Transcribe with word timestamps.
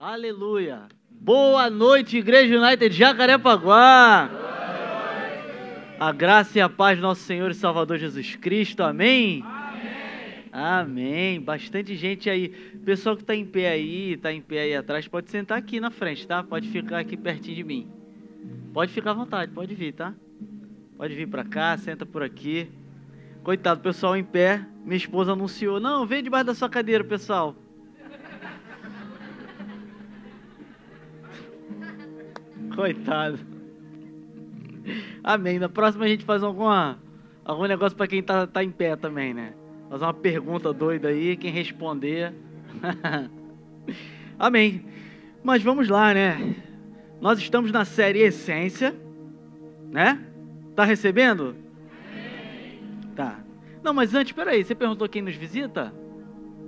Aleluia. 0.00 0.82
Boa 1.10 1.68
noite, 1.68 2.18
Igreja 2.18 2.56
United 2.56 2.94
Jacarepaguá. 2.94 4.30
A 5.98 6.12
graça 6.12 6.56
e 6.56 6.60
a 6.60 6.68
paz 6.68 6.96
do 6.96 7.02
nosso 7.02 7.22
Senhor 7.22 7.50
e 7.50 7.54
Salvador 7.54 7.98
Jesus 7.98 8.36
Cristo. 8.36 8.84
Amém? 8.84 9.42
Amém. 9.42 10.44
Amém. 10.52 11.40
Bastante 11.40 11.96
gente 11.96 12.30
aí. 12.30 12.48
Pessoal 12.84 13.16
que 13.16 13.22
está 13.22 13.34
em 13.34 13.44
pé 13.44 13.70
aí, 13.70 14.12
está 14.12 14.32
em 14.32 14.40
pé 14.40 14.60
aí 14.60 14.76
atrás, 14.76 15.08
pode 15.08 15.32
sentar 15.32 15.58
aqui 15.58 15.80
na 15.80 15.90
frente, 15.90 16.28
tá? 16.28 16.44
Pode 16.44 16.68
ficar 16.68 17.00
aqui 17.00 17.16
pertinho 17.16 17.56
de 17.56 17.64
mim. 17.64 17.90
Pode 18.72 18.92
ficar 18.92 19.10
à 19.10 19.14
vontade, 19.14 19.50
pode 19.50 19.74
vir, 19.74 19.94
tá? 19.94 20.14
Pode 20.96 21.12
vir 21.12 21.26
para 21.26 21.42
cá, 21.42 21.76
senta 21.76 22.06
por 22.06 22.22
aqui. 22.22 22.70
Coitado, 23.42 23.80
pessoal 23.80 24.16
em 24.16 24.22
pé. 24.22 24.64
Minha 24.84 24.96
esposa 24.96 25.32
anunciou: 25.32 25.80
Não, 25.80 26.06
vem 26.06 26.22
debaixo 26.22 26.46
da 26.46 26.54
sua 26.54 26.68
cadeira, 26.68 27.02
pessoal. 27.02 27.56
Coitado. 32.78 33.40
Amém. 35.24 35.58
Na 35.58 35.68
próxima 35.68 36.04
a 36.04 36.08
gente 36.08 36.24
faz 36.24 36.44
alguma, 36.44 36.96
algum 37.44 37.66
negócio 37.66 37.98
para 37.98 38.06
quem 38.06 38.22
tá, 38.22 38.46
tá 38.46 38.62
em 38.62 38.70
pé 38.70 38.94
também, 38.94 39.34
né? 39.34 39.52
Fazer 39.90 40.04
uma 40.04 40.14
pergunta 40.14 40.72
doida 40.72 41.08
aí, 41.08 41.36
quem 41.36 41.50
responder. 41.50 42.32
Amém. 44.38 44.84
Mas 45.42 45.60
vamos 45.60 45.88
lá, 45.88 46.14
né? 46.14 46.54
Nós 47.20 47.40
estamos 47.40 47.72
na 47.72 47.84
série 47.84 48.20
Essência, 48.20 48.94
né? 49.90 50.24
Tá 50.76 50.84
recebendo? 50.84 51.56
Tá. 53.16 53.40
Não, 53.82 53.92
mas 53.92 54.14
antes, 54.14 54.30
peraí, 54.30 54.62
você 54.62 54.76
perguntou 54.76 55.08
quem 55.08 55.22
nos 55.22 55.34
visita? 55.34 55.92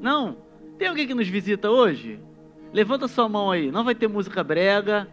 Não? 0.03 0.39
Tem 0.77 0.89
alguém 0.89 1.07
que 1.07 1.15
nos 1.15 1.29
visita 1.29 1.71
hoje? 1.71 2.19
Levanta 2.73 3.07
sua 3.07 3.29
mão 3.29 3.49
aí. 3.49 3.71
Não 3.71 3.85
vai 3.85 3.95
ter 3.95 4.09
música 4.09 4.43
brega. 4.43 5.07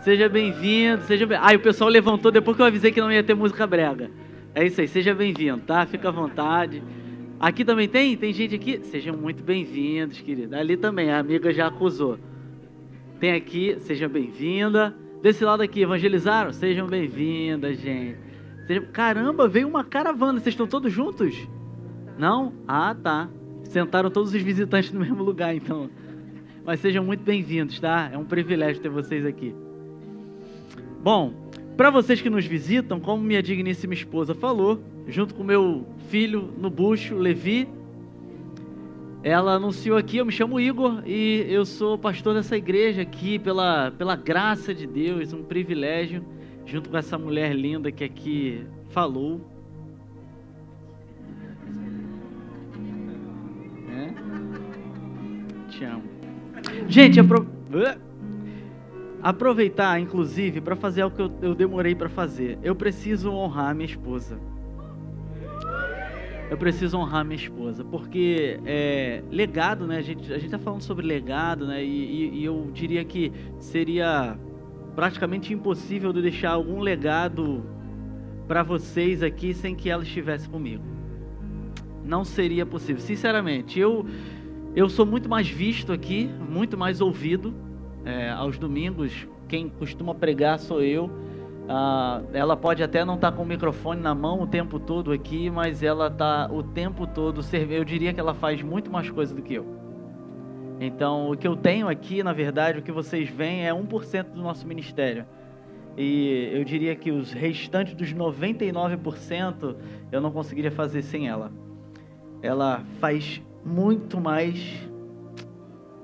Seja 0.00 0.28
bem-vindo, 0.28 1.02
seja 1.02 1.26
bem... 1.26 1.38
Ah, 1.40 1.54
o 1.54 1.58
pessoal 1.58 1.90
levantou 1.90 2.30
depois 2.30 2.56
que 2.56 2.62
eu 2.62 2.66
avisei 2.66 2.92
que 2.92 3.00
não 3.00 3.10
ia 3.10 3.22
ter 3.22 3.34
música 3.34 3.66
brega. 3.66 4.10
É 4.54 4.64
isso 4.64 4.80
aí, 4.80 4.88
seja 4.88 5.14
bem-vindo, 5.14 5.60
tá? 5.66 5.84
Fica 5.86 6.08
à 6.08 6.12
vontade. 6.12 6.82
Aqui 7.40 7.64
também 7.64 7.88
tem? 7.88 8.16
Tem 8.16 8.32
gente 8.32 8.54
aqui? 8.54 8.80
Sejam 8.84 9.16
muito 9.16 9.42
bem-vindos, 9.42 10.20
querida. 10.20 10.58
Ali 10.58 10.76
também, 10.76 11.10
a 11.10 11.18
amiga 11.18 11.52
já 11.52 11.66
acusou. 11.66 12.18
Tem 13.18 13.32
aqui, 13.32 13.76
seja 13.80 14.08
bem-vinda. 14.08 14.94
Desse 15.20 15.44
lado 15.44 15.62
aqui, 15.62 15.82
evangelizaram? 15.82 16.52
Sejam 16.52 16.86
bem-vindas, 16.86 17.78
gente. 17.78 18.18
Caramba, 18.92 19.48
veio 19.48 19.66
uma 19.66 19.82
caravana. 19.82 20.38
Vocês 20.38 20.52
estão 20.52 20.66
todos 20.66 20.92
juntos? 20.92 21.48
Não? 22.16 22.52
Ah, 22.66 22.94
tá. 22.94 23.28
Sentaram 23.64 24.10
todos 24.10 24.32
os 24.32 24.40
visitantes 24.40 24.92
no 24.92 25.00
mesmo 25.00 25.22
lugar, 25.22 25.54
então. 25.54 25.90
Mas 26.64 26.80
sejam 26.80 27.04
muito 27.04 27.22
bem-vindos, 27.22 27.80
tá? 27.80 28.10
É 28.12 28.16
um 28.16 28.24
privilégio 28.24 28.80
ter 28.80 28.88
vocês 28.88 29.26
aqui. 29.26 29.54
Bom, 31.10 31.32
para 31.74 31.88
vocês 31.88 32.20
que 32.20 32.28
nos 32.28 32.44
visitam, 32.44 33.00
como 33.00 33.22
minha 33.22 33.42
digníssima 33.42 33.94
esposa 33.94 34.34
falou, 34.34 34.78
junto 35.06 35.34
com 35.34 35.42
meu 35.42 35.86
filho 36.10 36.52
no 36.58 36.68
bucho, 36.68 37.14
Levi, 37.14 37.66
ela 39.22 39.54
anunciou 39.54 39.96
aqui, 39.96 40.18
eu 40.18 40.26
me 40.26 40.32
chamo 40.32 40.60
Igor 40.60 41.02
e 41.06 41.46
eu 41.48 41.64
sou 41.64 41.96
pastor 41.96 42.34
dessa 42.34 42.58
igreja 42.58 43.00
aqui 43.00 43.38
pela, 43.38 43.90
pela 43.92 44.16
graça 44.16 44.74
de 44.74 44.86
Deus, 44.86 45.32
um 45.32 45.42
privilégio, 45.42 46.22
junto 46.66 46.90
com 46.90 46.98
essa 46.98 47.16
mulher 47.16 47.56
linda 47.56 47.90
que 47.90 48.04
aqui 48.04 48.66
falou. 48.90 49.40
É? 53.90 55.70
Te 55.70 55.84
amo. 55.84 56.02
Gente, 56.86 57.18
apro 57.18 57.46
aproveitar, 59.22 60.00
inclusive, 60.00 60.60
para 60.60 60.76
fazer 60.76 61.04
o 61.04 61.10
que 61.10 61.20
eu, 61.20 61.32
eu 61.42 61.54
demorei 61.54 61.94
para 61.94 62.08
fazer. 62.08 62.58
Eu 62.62 62.74
preciso 62.74 63.30
honrar 63.30 63.74
minha 63.74 63.86
esposa. 63.86 64.38
Eu 66.50 66.56
preciso 66.56 66.96
honrar 66.96 67.24
minha 67.24 67.36
esposa, 67.36 67.84
porque 67.84 68.58
é, 68.64 69.22
legado, 69.30 69.86
né? 69.86 69.98
A 69.98 70.02
gente 70.02 70.32
a 70.32 70.36
gente 70.36 70.46
está 70.46 70.58
falando 70.58 70.80
sobre 70.80 71.06
legado, 71.06 71.66
né? 71.66 71.84
E, 71.84 71.88
e, 71.88 72.38
e, 72.40 72.44
eu 72.44 72.70
diria 72.72 73.04
que 73.04 73.30
seria 73.58 74.38
praticamente 74.94 75.52
impossível 75.52 76.10
de 76.10 76.22
deixar 76.22 76.52
algum 76.52 76.80
legado 76.80 77.62
para 78.46 78.62
vocês 78.62 79.22
aqui 79.22 79.52
sem 79.52 79.74
que 79.74 79.90
ela 79.90 80.02
estivesse 80.02 80.48
comigo. 80.48 80.82
Não 82.02 82.24
seria 82.24 82.64
possível, 82.64 83.02
sinceramente. 83.02 83.78
Eu 83.78 84.06
eu 84.74 84.88
sou 84.88 85.04
muito 85.04 85.28
mais 85.28 85.48
visto 85.48 85.92
aqui, 85.92 86.30
muito 86.48 86.78
mais 86.78 87.02
ouvido 87.02 87.67
é, 88.04 88.30
aos 88.30 88.58
domingos, 88.58 89.26
quem 89.48 89.68
costuma 89.68 90.14
pregar 90.14 90.58
sou 90.58 90.82
eu. 90.82 91.10
Ah, 91.68 92.22
ela 92.32 92.56
pode 92.56 92.82
até 92.82 93.04
não 93.04 93.16
estar 93.16 93.30
tá 93.30 93.36
com 93.36 93.42
o 93.42 93.46
microfone 93.46 94.00
na 94.00 94.14
mão 94.14 94.40
o 94.40 94.46
tempo 94.46 94.80
todo 94.80 95.12
aqui, 95.12 95.50
mas 95.50 95.82
ela 95.82 96.06
está 96.06 96.48
o 96.50 96.62
tempo 96.62 97.06
todo. 97.06 97.40
Eu 97.70 97.84
diria 97.84 98.14
que 98.14 98.20
ela 98.20 98.32
faz 98.32 98.62
muito 98.62 98.90
mais 98.90 99.10
coisa 99.10 99.34
do 99.34 99.42
que 99.42 99.54
eu. 99.54 99.66
Então, 100.80 101.30
o 101.30 101.36
que 101.36 101.46
eu 101.46 101.56
tenho 101.56 101.88
aqui, 101.88 102.22
na 102.22 102.32
verdade, 102.32 102.78
o 102.78 102.82
que 102.82 102.92
vocês 102.92 103.28
veem 103.28 103.66
é 103.66 103.74
1% 103.74 104.30
do 104.30 104.40
nosso 104.40 104.66
ministério. 104.66 105.26
E 105.96 106.50
eu 106.52 106.62
diria 106.62 106.94
que 106.94 107.10
os 107.10 107.32
restantes 107.32 107.94
dos 107.94 108.14
99% 108.14 109.76
eu 110.12 110.20
não 110.20 110.30
conseguiria 110.30 110.70
fazer 110.70 111.02
sem 111.02 111.28
ela. 111.28 111.50
Ela 112.40 112.84
faz 113.00 113.42
muito 113.64 114.20
mais. 114.20 114.88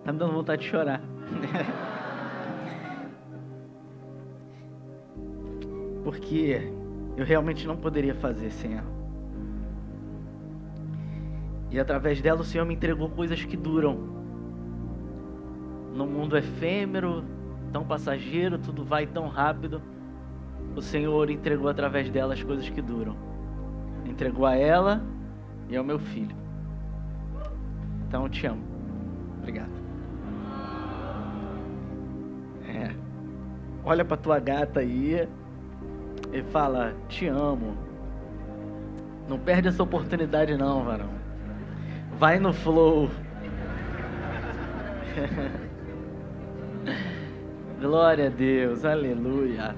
Tá 0.03 0.13
me 0.13 0.19
dando 0.19 0.33
vontade 0.33 0.63
de 0.63 0.69
chorar. 0.69 1.01
porque 6.05 6.71
eu 7.17 7.25
realmente 7.25 7.67
não 7.67 7.77
poderia 7.77 8.15
fazer 8.15 8.51
sem 8.51 8.75
ela. 8.75 8.95
E 11.71 11.81
através 11.81 12.21
dela 12.21 12.41
o 12.41 12.45
Senhor 12.45 12.65
me 12.65 12.75
entregou 12.75 13.09
coisas 13.09 13.45
que 13.45 13.57
duram. 13.57 14.15
No 15.93 16.07
mundo 16.07 16.37
efêmero, 16.37 17.25
tão 17.73 17.85
passageiro, 17.85 18.59
tudo 18.59 18.85
vai 18.85 19.07
tão 19.07 19.29
rápido. 19.29 19.83
O 20.77 20.83
Senhor 20.83 21.31
entregou 21.31 21.69
através 21.69 22.11
dela 22.11 22.35
as 22.35 22.43
coisas 22.43 22.69
que 22.69 22.83
duram. 22.83 23.17
Entregou 24.05 24.47
a 24.47 24.55
ela 24.55 25.03
e 25.69 25.77
ao 25.77 25.83
meu 25.83 25.99
filho. 25.99 26.37
Então 28.07 28.25
eu 28.25 28.29
te 28.29 28.47
amo. 28.47 28.63
Obrigado. 29.39 29.84
Olha 33.85 34.05
para 34.05 34.17
tua 34.17 34.39
gata 34.39 34.81
aí. 34.81 35.29
Ele 36.33 36.43
fala: 36.45 36.95
Te 37.09 37.27
amo. 37.27 37.77
Não 39.29 39.39
perde 39.39 39.69
essa 39.69 39.83
oportunidade, 39.83 40.57
não, 40.57 40.85
varão. 40.85 41.11
Vai 42.19 42.39
no 42.39 42.53
flow. 42.53 43.11
Glória 47.81 48.27
a 48.27 48.31
Deus, 48.31 48.85
aleluia. 48.85 49.75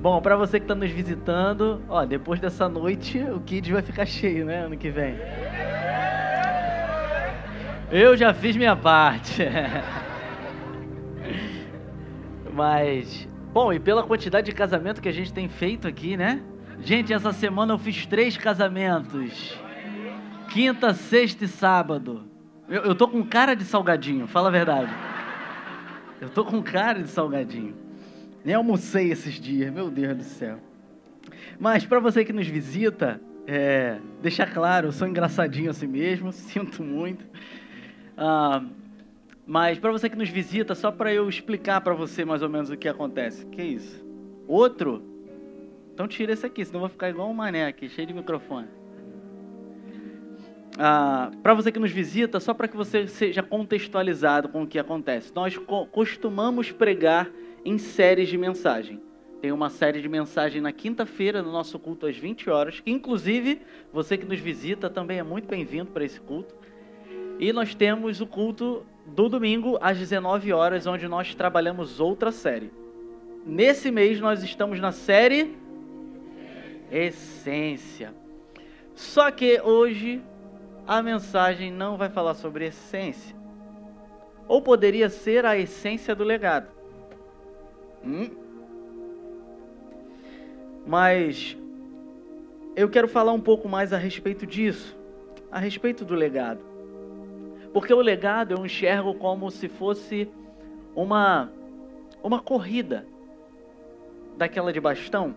Bom, 0.00 0.20
para 0.20 0.34
você 0.36 0.58
que 0.58 0.64
está 0.64 0.74
nos 0.74 0.90
visitando, 0.90 1.82
ó, 1.88 2.04
depois 2.06 2.40
dessa 2.40 2.68
noite 2.68 3.18
o 3.22 3.40
Kids 3.40 3.70
vai 3.70 3.82
ficar 3.82 4.06
cheio, 4.06 4.46
né? 4.46 4.64
Ano 4.64 4.76
que 4.76 4.90
vem. 4.90 5.16
Eu 7.90 8.16
já 8.16 8.32
fiz 8.32 8.56
minha 8.56 8.74
parte. 8.74 9.42
Mas 12.60 13.26
Bom, 13.54 13.72
e 13.72 13.80
pela 13.80 14.02
quantidade 14.02 14.44
de 14.44 14.52
casamento 14.52 15.00
que 15.00 15.08
a 15.08 15.12
gente 15.12 15.32
tem 15.32 15.48
feito 15.48 15.88
aqui, 15.88 16.14
né? 16.14 16.42
Gente, 16.82 17.10
essa 17.10 17.32
semana 17.32 17.72
eu 17.72 17.78
fiz 17.78 18.04
três 18.04 18.36
casamentos. 18.36 19.58
Quinta, 20.50 20.92
sexta 20.92 21.46
e 21.46 21.48
sábado. 21.48 22.28
Eu, 22.68 22.82
eu 22.82 22.94
tô 22.94 23.08
com 23.08 23.24
cara 23.24 23.56
de 23.56 23.64
salgadinho, 23.64 24.26
fala 24.26 24.48
a 24.48 24.52
verdade. 24.52 24.92
Eu 26.20 26.28
tô 26.28 26.44
com 26.44 26.62
cara 26.62 27.02
de 27.02 27.08
salgadinho. 27.08 27.74
Nem 28.44 28.54
almocei 28.54 29.10
esses 29.10 29.40
dias, 29.40 29.72
meu 29.72 29.90
Deus 29.90 30.18
do 30.18 30.24
céu. 30.24 30.58
Mas 31.58 31.86
para 31.86 31.98
você 31.98 32.26
que 32.26 32.32
nos 32.32 32.46
visita, 32.46 33.22
é, 33.46 33.96
deixar 34.20 34.52
claro, 34.52 34.88
eu 34.88 34.92
sou 34.92 35.08
engraçadinho 35.08 35.70
assim 35.70 35.86
mesmo, 35.86 36.30
sinto 36.30 36.84
muito. 36.84 37.24
Ah, 38.18 38.62
mas 39.50 39.80
para 39.80 39.90
você 39.90 40.08
que 40.08 40.14
nos 40.14 40.28
visita, 40.28 40.76
só 40.76 40.92
para 40.92 41.12
eu 41.12 41.28
explicar 41.28 41.80
para 41.80 41.92
você 41.92 42.24
mais 42.24 42.40
ou 42.40 42.48
menos 42.48 42.70
o 42.70 42.76
que 42.76 42.86
acontece. 42.86 43.44
Que 43.46 43.60
isso? 43.60 44.06
Outro? 44.46 45.02
Então 45.92 46.06
tira 46.06 46.32
esse 46.32 46.46
aqui, 46.46 46.64
senão 46.64 46.76
eu 46.76 46.82
vou 46.82 46.88
ficar 46.88 47.10
igual 47.10 47.28
um 47.28 47.34
mané 47.34 47.66
aqui, 47.66 47.88
cheio 47.88 48.06
de 48.06 48.14
microfone. 48.14 48.68
Ah, 50.78 51.32
para 51.42 51.52
você 51.52 51.72
que 51.72 51.80
nos 51.80 51.90
visita, 51.90 52.38
só 52.38 52.54
para 52.54 52.68
que 52.68 52.76
você 52.76 53.08
seja 53.08 53.42
contextualizado 53.42 54.50
com 54.50 54.62
o 54.62 54.68
que 54.68 54.78
acontece. 54.78 55.32
Nós 55.34 55.58
co 55.58 55.84
costumamos 55.86 56.70
pregar 56.70 57.28
em 57.64 57.76
séries 57.76 58.28
de 58.28 58.38
mensagem. 58.38 59.02
Tem 59.42 59.50
uma 59.50 59.68
série 59.68 60.00
de 60.00 60.08
mensagem 60.08 60.60
na 60.60 60.70
quinta-feira 60.70 61.42
no 61.42 61.50
nosso 61.50 61.76
culto 61.76 62.06
às 62.06 62.16
20 62.16 62.48
horas, 62.48 62.78
que 62.78 62.92
inclusive 62.92 63.62
você 63.92 64.16
que 64.16 64.26
nos 64.26 64.38
visita 64.38 64.88
também 64.88 65.18
é 65.18 65.24
muito 65.24 65.48
bem-vindo 65.48 65.90
para 65.90 66.04
esse 66.04 66.20
culto. 66.20 66.54
E 67.40 67.52
nós 67.52 67.74
temos 67.74 68.20
o 68.20 68.26
culto 68.28 68.86
do 69.14 69.28
domingo 69.28 69.78
às 69.80 69.98
19 69.98 70.52
horas, 70.52 70.86
onde 70.86 71.06
nós 71.08 71.34
trabalhamos 71.34 72.00
outra 72.00 72.30
série. 72.30 72.72
Nesse 73.44 73.90
mês 73.90 74.20
nós 74.20 74.42
estamos 74.42 74.80
na 74.80 74.92
série 74.92 75.56
Essência. 76.90 78.12
Só 78.94 79.30
que 79.30 79.60
hoje 79.60 80.20
a 80.86 81.00
mensagem 81.02 81.70
não 81.70 81.96
vai 81.96 82.08
falar 82.08 82.34
sobre 82.34 82.66
essência. 82.66 83.36
Ou 84.48 84.60
poderia 84.60 85.08
ser 85.08 85.46
a 85.46 85.56
essência 85.56 86.14
do 86.14 86.24
legado. 86.24 86.68
Hum? 88.04 88.30
Mas 90.84 91.56
eu 92.74 92.88
quero 92.88 93.06
falar 93.06 93.32
um 93.32 93.40
pouco 93.40 93.68
mais 93.68 93.92
a 93.92 93.98
respeito 93.98 94.44
disso, 94.44 94.96
a 95.50 95.58
respeito 95.58 96.04
do 96.04 96.14
legado. 96.14 96.69
Porque 97.72 97.92
o 97.92 98.00
legado 98.00 98.52
eu 98.52 98.66
enxergo 98.66 99.14
como 99.14 99.50
se 99.50 99.68
fosse 99.68 100.28
uma 100.94 101.50
uma 102.22 102.40
corrida 102.40 103.06
daquela 104.36 104.72
de 104.72 104.80
bastão, 104.80 105.34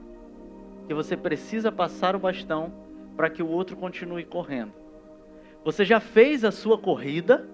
que 0.87 0.93
você 0.93 1.15
precisa 1.15 1.71
passar 1.71 2.15
o 2.15 2.19
bastão 2.19 2.73
para 3.15 3.29
que 3.29 3.41
o 3.41 3.47
outro 3.47 3.75
continue 3.75 4.25
correndo. 4.25 4.73
Você 5.63 5.85
já 5.85 5.99
fez 5.99 6.43
a 6.43 6.51
sua 6.51 6.77
corrida, 6.77 7.47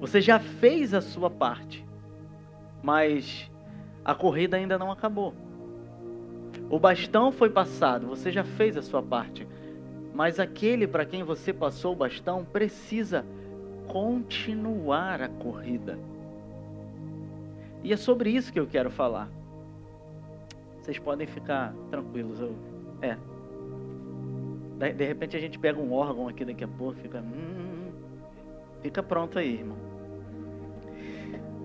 você 0.00 0.20
já 0.20 0.38
fez 0.38 0.94
a 0.94 1.00
sua 1.00 1.28
parte, 1.28 1.84
mas 2.82 3.50
a 4.04 4.14
corrida 4.14 4.56
ainda 4.56 4.78
não 4.78 4.90
acabou. 4.90 5.34
O 6.70 6.78
bastão 6.78 7.30
foi 7.30 7.50
passado, 7.50 8.06
você 8.06 8.30
já 8.30 8.42
fez 8.42 8.76
a 8.76 8.82
sua 8.82 9.02
parte, 9.02 9.46
mas 10.16 10.40
aquele 10.40 10.86
para 10.86 11.04
quem 11.04 11.22
você 11.22 11.52
passou 11.52 11.92
o 11.92 11.94
bastão 11.96 12.42
precisa 12.42 13.22
continuar 13.86 15.20
a 15.20 15.28
corrida. 15.28 15.98
E 17.84 17.92
é 17.92 17.96
sobre 17.98 18.30
isso 18.30 18.50
que 18.50 18.58
eu 18.58 18.66
quero 18.66 18.90
falar. 18.90 19.28
Vocês 20.80 20.98
podem 20.98 21.26
ficar 21.26 21.74
tranquilos. 21.90 22.40
Eu, 22.40 22.54
é. 23.02 23.18
De 24.94 25.04
repente 25.04 25.36
a 25.36 25.40
gente 25.40 25.58
pega 25.58 25.78
um 25.78 25.92
órgão 25.92 26.28
aqui 26.28 26.46
daqui 26.46 26.64
a 26.64 26.68
pouco, 26.68 26.98
fica. 26.98 27.18
Hum, 27.20 27.90
fica 28.80 29.02
pronto 29.02 29.38
aí, 29.38 29.58
irmão. 29.58 29.76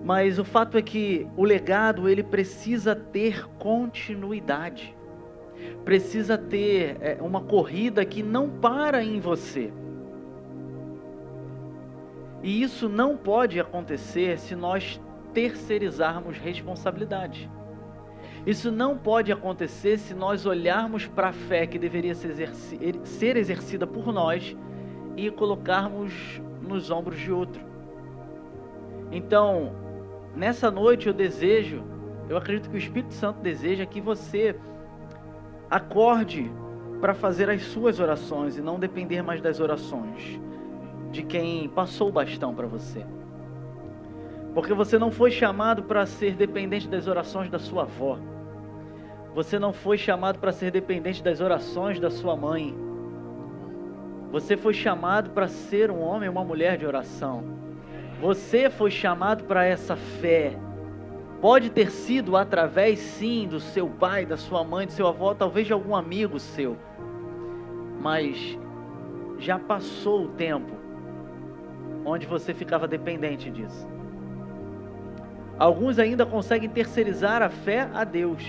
Mas 0.04 0.38
o 0.38 0.44
fato 0.44 0.76
é 0.76 0.82
que 0.82 1.26
o 1.38 1.44
legado 1.44 2.06
ele 2.06 2.22
precisa 2.22 2.94
ter 2.94 3.48
continuidade. 3.58 4.94
Precisa 5.84 6.38
ter 6.38 6.96
é, 7.00 7.18
uma 7.20 7.40
corrida 7.40 8.04
que 8.04 8.22
não 8.22 8.48
para 8.48 9.02
em 9.02 9.20
você. 9.20 9.72
E 12.42 12.62
isso 12.62 12.88
não 12.88 13.16
pode 13.16 13.60
acontecer 13.60 14.38
se 14.38 14.56
nós 14.56 15.00
terceirizarmos 15.32 16.38
responsabilidade. 16.38 17.48
Isso 18.44 18.72
não 18.72 18.98
pode 18.98 19.30
acontecer 19.30 19.98
se 19.98 20.14
nós 20.14 20.44
olharmos 20.44 21.06
para 21.06 21.28
a 21.28 21.32
fé 21.32 21.66
que 21.66 21.78
deveria 21.78 22.14
ser, 22.14 22.30
exerci 22.30 23.00
ser 23.04 23.36
exercida 23.36 23.86
por 23.86 24.12
nós 24.12 24.56
e 25.16 25.30
colocarmos 25.30 26.40
nos 26.60 26.90
ombros 26.90 27.18
de 27.20 27.30
outro. 27.30 27.62
Então, 29.12 29.72
nessa 30.34 30.70
noite 30.70 31.06
eu 31.06 31.12
desejo, 31.12 31.84
eu 32.28 32.36
acredito 32.36 32.68
que 32.68 32.76
o 32.76 32.78
Espírito 32.78 33.14
Santo 33.14 33.40
deseja 33.40 33.86
que 33.86 34.00
você 34.00 34.56
acorde 35.72 36.52
para 37.00 37.14
fazer 37.14 37.48
as 37.48 37.62
suas 37.62 37.98
orações 37.98 38.58
e 38.58 38.60
não 38.60 38.78
depender 38.78 39.22
mais 39.22 39.40
das 39.40 39.58
orações 39.58 40.38
de 41.10 41.22
quem 41.22 41.66
passou 41.70 42.10
o 42.10 42.12
bastão 42.12 42.54
para 42.54 42.66
você. 42.66 43.06
Porque 44.52 44.74
você 44.74 44.98
não 44.98 45.10
foi 45.10 45.30
chamado 45.30 45.82
para 45.84 46.04
ser 46.04 46.34
dependente 46.34 46.86
das 46.86 47.06
orações 47.06 47.48
da 47.48 47.58
sua 47.58 47.84
avó. 47.84 48.18
Você 49.34 49.58
não 49.58 49.72
foi 49.72 49.96
chamado 49.96 50.38
para 50.38 50.52
ser 50.52 50.70
dependente 50.70 51.22
das 51.22 51.40
orações 51.40 51.98
da 51.98 52.10
sua 52.10 52.36
mãe. 52.36 52.76
Você 54.30 54.58
foi 54.58 54.74
chamado 54.74 55.30
para 55.30 55.48
ser 55.48 55.90
um 55.90 56.02
homem 56.02 56.28
ou 56.28 56.34
uma 56.34 56.44
mulher 56.44 56.76
de 56.76 56.84
oração. 56.84 57.44
Você 58.20 58.68
foi 58.68 58.90
chamado 58.90 59.44
para 59.44 59.64
essa 59.64 59.96
fé. 59.96 60.52
Pode 61.42 61.70
ter 61.70 61.90
sido 61.90 62.36
através, 62.36 63.00
sim, 63.00 63.48
do 63.48 63.58
seu 63.58 63.88
pai, 63.88 64.24
da 64.24 64.36
sua 64.36 64.62
mãe, 64.62 64.86
do 64.86 64.92
seu 64.92 65.08
avô, 65.08 65.34
talvez 65.34 65.66
de 65.66 65.72
algum 65.72 65.94
amigo 65.94 66.38
seu. 66.38 66.76
Mas 68.00 68.56
já 69.38 69.58
passou 69.58 70.26
o 70.26 70.28
tempo 70.28 70.72
onde 72.04 72.28
você 72.28 72.54
ficava 72.54 72.86
dependente 72.86 73.50
disso. 73.50 73.88
Alguns 75.58 75.98
ainda 75.98 76.24
conseguem 76.24 76.68
terceirizar 76.68 77.42
a 77.42 77.50
fé 77.50 77.90
a 77.92 78.04
Deus 78.04 78.42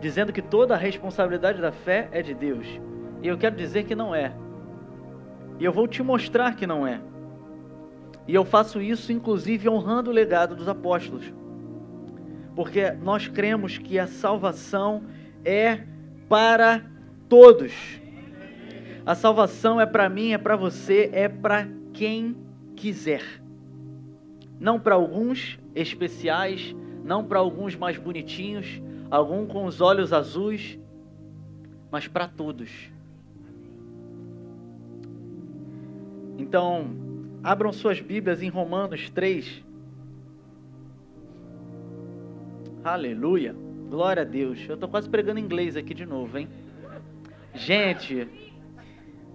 dizendo 0.00 0.32
que 0.32 0.42
toda 0.42 0.74
a 0.74 0.76
responsabilidade 0.76 1.60
da 1.60 1.70
fé 1.70 2.08
é 2.10 2.22
de 2.22 2.34
Deus. 2.34 2.66
E 3.22 3.28
eu 3.28 3.38
quero 3.38 3.54
dizer 3.54 3.84
que 3.84 3.94
não 3.94 4.12
é. 4.12 4.34
E 5.60 5.64
eu 5.64 5.72
vou 5.72 5.86
te 5.86 6.02
mostrar 6.02 6.56
que 6.56 6.66
não 6.66 6.84
é. 6.84 7.00
E 8.26 8.34
eu 8.34 8.44
faço 8.44 8.80
isso, 8.80 9.12
inclusive, 9.12 9.68
honrando 9.68 10.10
o 10.10 10.12
legado 10.12 10.56
dos 10.56 10.66
apóstolos. 10.66 11.32
Porque 12.54 12.90
nós 12.90 13.28
cremos 13.28 13.78
que 13.78 13.98
a 13.98 14.06
salvação 14.06 15.04
é 15.44 15.84
para 16.28 16.84
todos. 17.28 17.72
A 19.04 19.14
salvação 19.14 19.80
é 19.80 19.86
para 19.86 20.08
mim, 20.08 20.32
é 20.32 20.38
para 20.38 20.54
você, 20.54 21.10
é 21.12 21.28
para 21.28 21.68
quem 21.92 22.36
quiser. 22.76 23.22
Não 24.60 24.78
para 24.78 24.94
alguns 24.94 25.58
especiais, 25.74 26.74
não 27.04 27.24
para 27.24 27.38
alguns 27.38 27.74
mais 27.74 27.98
bonitinhos, 27.98 28.80
algum 29.10 29.46
com 29.46 29.64
os 29.64 29.80
olhos 29.80 30.12
azuis, 30.12 30.78
mas 31.90 32.06
para 32.06 32.28
todos. 32.28 32.70
Então, 36.38 36.86
abram 37.42 37.72
suas 37.72 38.00
Bíblias 38.00 38.42
em 38.42 38.48
Romanos 38.48 39.10
3. 39.10 39.64
Aleluia. 42.84 43.54
Glória 43.88 44.22
a 44.22 44.24
Deus. 44.24 44.58
Eu 44.68 44.74
estou 44.74 44.88
quase 44.88 45.08
pregando 45.08 45.38
inglês 45.38 45.76
aqui 45.76 45.94
de 45.94 46.04
novo, 46.04 46.36
hein? 46.36 46.48
Gente, 47.54 48.26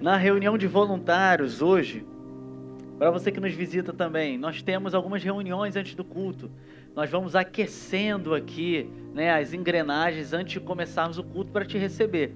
na 0.02 0.18
reunião 0.18 0.58
de 0.58 0.68
voluntários 0.68 1.62
hoje, 1.62 2.06
para 2.98 3.10
você 3.10 3.32
que 3.32 3.40
nos 3.40 3.54
visita 3.54 3.94
também, 3.94 4.38
nós 4.38 4.62
temos 4.62 4.94
algumas 4.94 5.24
reuniões 5.24 5.78
antes 5.78 5.96
do 5.96 6.04
culto. 6.04 6.52
Nós 6.94 7.10
vamos 7.10 7.38
aquecendo 7.38 8.36
aqui 8.36 8.90
né, 9.14 9.32
as 9.32 9.54
engrenagens 9.54 10.34
antes 10.34 10.54
de 10.54 10.60
começarmos 10.60 11.18
o 11.18 11.24
culto 11.24 11.50
para 11.50 11.64
te 11.64 11.78
receber. 11.78 12.36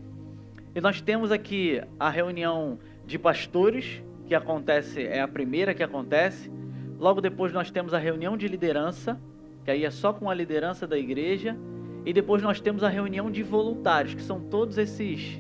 E 0.74 0.80
nós 0.80 1.01
temos 1.01 1.30
aqui 1.30 1.82
a 2.00 2.10
reunião 2.10 2.80
de 3.06 3.20
pastores, 3.20 4.01
que 4.27 4.34
acontece, 4.34 5.03
é 5.03 5.20
a 5.20 5.27
primeira 5.27 5.74
que 5.74 5.84
acontece. 5.84 6.50
Logo 6.98 7.20
depois 7.20 7.51
nós 7.51 7.70
temos 7.70 7.94
a 7.94 7.98
reunião 7.98 8.38
de 8.38 8.48
liderança, 8.48 9.20
que 9.63 9.72
aí 9.72 9.86
é 9.86 9.91
só 9.91 10.12
com 10.13 10.30
a 10.30 10.34
liderança 10.34 10.88
da 10.88 10.98
igreja. 10.98 11.58
E 12.06 12.12
depois 12.13 12.41
nós 12.41 12.60
temos 12.60 12.84
a 12.84 12.89
reunião 12.89 13.30
de 13.30 13.44
voluntários, 13.44 14.13
que 14.13 14.22
são 14.22 14.39
todos 14.39 14.77
esses 14.77 15.39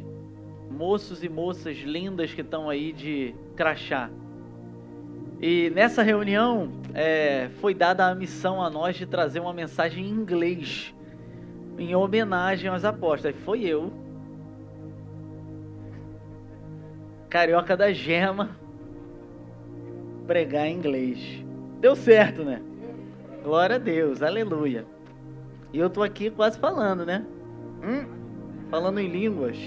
moços 0.69 1.23
e 1.23 1.29
moças 1.29 1.77
lindas 1.77 2.33
que 2.33 2.41
estão 2.41 2.69
aí 2.69 2.93
de 2.93 3.35
crachá. 3.55 4.09
E 5.41 5.71
nessa 5.71 6.03
reunião 6.03 6.71
é, 6.93 7.49
foi 7.59 7.73
dada 7.73 8.07
a 8.07 8.13
missão 8.13 8.61
a 8.61 8.69
nós 8.69 8.95
de 8.95 9.07
trazer 9.07 9.39
uma 9.39 9.53
mensagem 9.53 10.05
em 10.05 10.09
inglês, 10.09 10.93
em 11.79 11.95
homenagem 11.95 12.69
aos 12.69 12.85
apóstolos. 12.85 13.37
Foi 13.43 13.61
eu, 13.63 13.91
carioca 17.27 17.75
da 17.75 17.91
gema, 17.91 18.51
pregar 20.27 20.67
em 20.67 20.75
inglês. 20.75 21.43
Deu 21.79 21.95
certo, 21.95 22.43
né? 22.43 22.61
Glória 23.43 23.77
a 23.77 23.79
Deus, 23.79 24.21
aleluia. 24.21 24.85
E 25.73 25.79
eu 25.79 25.89
tô 25.89 26.03
aqui 26.03 26.29
quase 26.29 26.59
falando, 26.59 27.05
né? 27.05 27.25
Hum, 27.83 28.05
falando 28.69 28.99
em 28.99 29.07
línguas. 29.07 29.57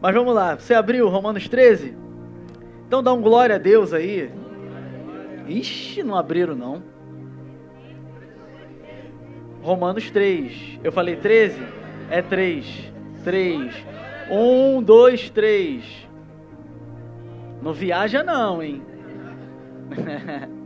Mas 0.00 0.14
vamos 0.14 0.34
lá, 0.34 0.54
você 0.54 0.74
abriu 0.74 1.08
Romanos 1.08 1.48
13? 1.48 1.96
Então 2.86 3.02
dá 3.02 3.12
um 3.12 3.20
glória 3.20 3.56
a 3.56 3.58
Deus 3.58 3.92
aí. 3.92 4.30
Ixi, 5.48 6.02
não 6.02 6.14
abriram 6.14 6.54
não. 6.54 6.82
Romanos 9.62 10.10
3. 10.10 10.80
Eu 10.84 10.92
falei 10.92 11.16
13? 11.16 11.60
É 12.08 12.22
3. 12.22 12.92
3. 13.24 13.86
1, 14.30 14.82
2, 14.82 15.30
3. 15.30 16.08
Não 17.60 17.72
viaja 17.72 18.22
não, 18.22 18.62
hein? 18.62 18.82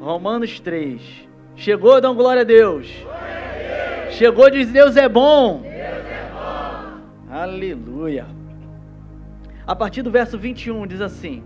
Romanos 0.00 0.58
3. 0.58 1.28
Chegou, 1.54 1.98
um 2.10 2.14
glória 2.14 2.40
a 2.40 2.44
Deus. 2.44 2.90
Glória 3.02 3.20
a 3.20 4.04
Deus. 4.04 4.14
Chegou, 4.14 4.50
diz 4.50 4.72
Deus 4.72 4.96
é 4.96 5.06
bom. 5.06 5.60
Deus 5.60 5.74
é 5.74 6.30
bom. 6.32 7.30
Aleluia. 7.30 8.26
A 9.66 9.76
partir 9.76 10.00
do 10.00 10.10
verso 10.10 10.38
21 10.38 10.86
diz 10.86 11.02
assim: 11.02 11.42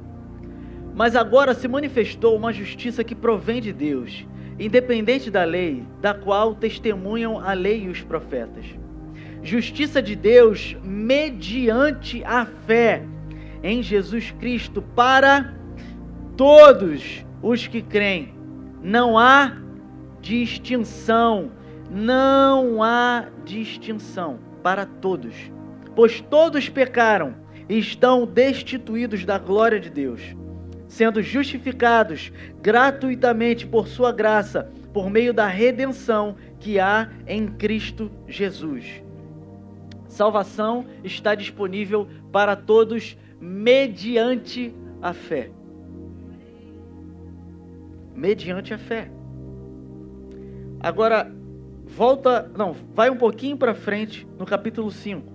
Mas 0.94 1.16
agora 1.16 1.52
se 1.52 1.66
manifestou 1.66 2.36
uma 2.36 2.52
justiça 2.52 3.02
que 3.02 3.12
provém 3.12 3.60
de 3.60 3.72
Deus, 3.72 4.24
independente 4.56 5.32
da 5.32 5.42
lei, 5.42 5.82
da 6.00 6.14
qual 6.14 6.54
testemunham 6.54 7.40
a 7.40 7.54
lei 7.54 7.82
e 7.82 7.88
os 7.88 8.02
profetas. 8.02 8.64
Justiça 9.42 10.00
de 10.00 10.14
Deus 10.14 10.76
mediante 10.80 12.22
a 12.22 12.46
fé 12.46 13.02
em 13.64 13.82
Jesus 13.82 14.30
Cristo 14.30 14.80
para 14.80 15.52
todos 16.36 17.26
os 17.42 17.66
que 17.66 17.82
creem. 17.82 18.33
Não 18.84 19.18
há 19.18 19.56
distinção, 20.20 21.50
não 21.90 22.80
há 22.84 23.26
distinção 23.44 24.38
para 24.62 24.86
todos, 24.86 25.34
pois 25.96 26.20
todos 26.20 26.68
pecaram 26.68 27.34
e 27.68 27.78
estão 27.78 28.24
destituídos 28.24 29.24
da 29.24 29.38
glória 29.38 29.80
de 29.80 29.90
Deus 29.90 30.36
sendo 30.94 31.20
justificados 31.20 32.32
gratuitamente 32.62 33.66
por 33.66 33.88
Sua 33.88 34.12
graça, 34.12 34.70
por 34.92 35.10
meio 35.10 35.34
da 35.34 35.48
redenção 35.48 36.36
que 36.60 36.78
há 36.78 37.10
em 37.26 37.48
Cristo 37.48 38.08
Jesus. 38.28 39.02
Salvação 40.06 40.86
está 41.02 41.34
disponível 41.34 42.06
para 42.30 42.54
todos 42.54 43.18
mediante 43.40 44.72
a 45.02 45.12
fé. 45.12 45.50
Mediante 48.14 48.72
a 48.72 48.78
fé. 48.78 49.10
Agora, 50.80 51.30
volta, 51.84 52.50
não, 52.56 52.74
vai 52.94 53.10
um 53.10 53.16
pouquinho 53.16 53.56
para 53.56 53.74
frente 53.74 54.26
no 54.38 54.46
capítulo 54.46 54.90
5. 54.90 55.32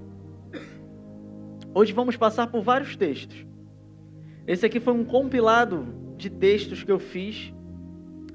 Hoje 1.74 1.94
vamos 1.94 2.16
passar 2.16 2.48
por 2.48 2.62
vários 2.62 2.96
textos. 2.96 3.46
Esse 4.48 4.66
aqui 4.66 4.80
foi 4.80 4.94
um 4.94 5.06
compilado 5.06 5.88
de 6.18 6.30
textos 6.30 6.84
que 6.84 6.92
eu 6.92 7.00
fiz 7.00 7.54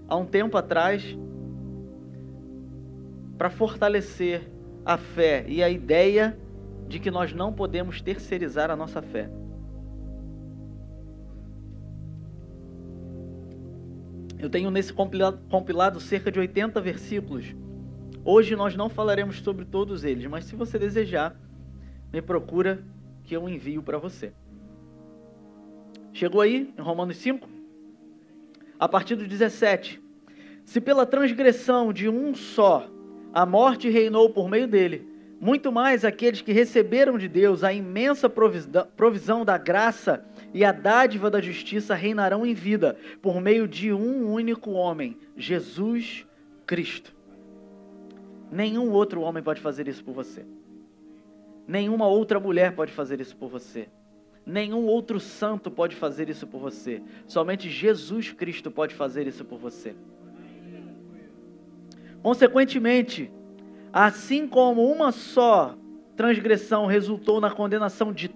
há 0.08 0.16
um 0.16 0.24
tempo 0.24 0.56
atrás 0.56 1.16
para 3.36 3.50
fortalecer 3.50 4.50
a 4.84 4.96
fé 4.96 5.44
e 5.48 5.62
a 5.62 5.68
ideia 5.68 6.38
de 6.88 6.98
que 6.98 7.10
nós 7.10 7.32
não 7.32 7.52
podemos 7.52 8.00
terceirizar 8.00 8.70
a 8.70 8.76
nossa 8.76 9.02
fé. 9.02 9.30
Eu 14.44 14.50
tenho 14.50 14.70
nesse 14.70 14.92
compilado, 14.92 15.40
compilado, 15.48 15.98
cerca 15.98 16.30
de 16.30 16.38
80 16.38 16.78
versículos. 16.78 17.56
Hoje 18.22 18.54
nós 18.54 18.76
não 18.76 18.90
falaremos 18.90 19.40
sobre 19.40 19.64
todos 19.64 20.04
eles, 20.04 20.26
mas 20.26 20.44
se 20.44 20.54
você 20.54 20.78
desejar, 20.78 21.34
me 22.12 22.20
procura 22.20 22.84
que 23.22 23.34
eu 23.34 23.48
envio 23.48 23.82
para 23.82 23.96
você. 23.96 24.34
Chegou 26.12 26.42
aí, 26.42 26.74
em 26.76 26.82
Romanos 26.82 27.16
5? 27.16 27.48
A 28.78 28.86
partir 28.86 29.14
do 29.14 29.26
17. 29.26 29.98
Se 30.62 30.78
pela 30.78 31.06
transgressão 31.06 31.90
de 31.90 32.06
um 32.06 32.34
só 32.34 32.86
a 33.32 33.46
morte 33.46 33.88
reinou 33.88 34.28
por 34.28 34.50
meio 34.50 34.68
dele, 34.68 35.08
muito 35.40 35.72
mais 35.72 36.04
aqueles 36.04 36.42
que 36.42 36.52
receberam 36.52 37.16
de 37.16 37.28
Deus 37.28 37.64
a 37.64 37.72
imensa 37.72 38.28
provisão 38.28 39.42
da 39.42 39.56
graça 39.56 40.22
e 40.54 40.64
a 40.64 40.70
dádiva 40.70 41.28
da 41.28 41.40
justiça 41.40 41.96
reinarão 41.96 42.46
em 42.46 42.54
vida 42.54 42.96
por 43.20 43.40
meio 43.40 43.66
de 43.66 43.92
um 43.92 44.30
único 44.32 44.70
homem, 44.70 45.18
Jesus 45.36 46.24
Cristo. 46.64 47.12
Nenhum 48.52 48.92
outro 48.92 49.20
homem 49.20 49.42
pode 49.42 49.60
fazer 49.60 49.88
isso 49.88 50.04
por 50.04 50.14
você. 50.14 50.46
Nenhuma 51.66 52.06
outra 52.06 52.38
mulher 52.38 52.72
pode 52.72 52.92
fazer 52.92 53.20
isso 53.20 53.36
por 53.36 53.48
você. 53.48 53.88
Nenhum 54.46 54.86
outro 54.86 55.18
santo 55.18 55.72
pode 55.72 55.96
fazer 55.96 56.28
isso 56.28 56.46
por 56.46 56.60
você. 56.60 57.02
Somente 57.26 57.68
Jesus 57.68 58.30
Cristo 58.30 58.70
pode 58.70 58.94
fazer 58.94 59.26
isso 59.26 59.44
por 59.44 59.58
você. 59.58 59.96
Consequentemente, 62.22 63.28
assim 63.92 64.46
como 64.46 64.88
uma 64.88 65.10
só 65.10 65.76
transgressão 66.14 66.86
resultou 66.86 67.40
na 67.40 67.50
condenação 67.50 68.12
de 68.12 68.28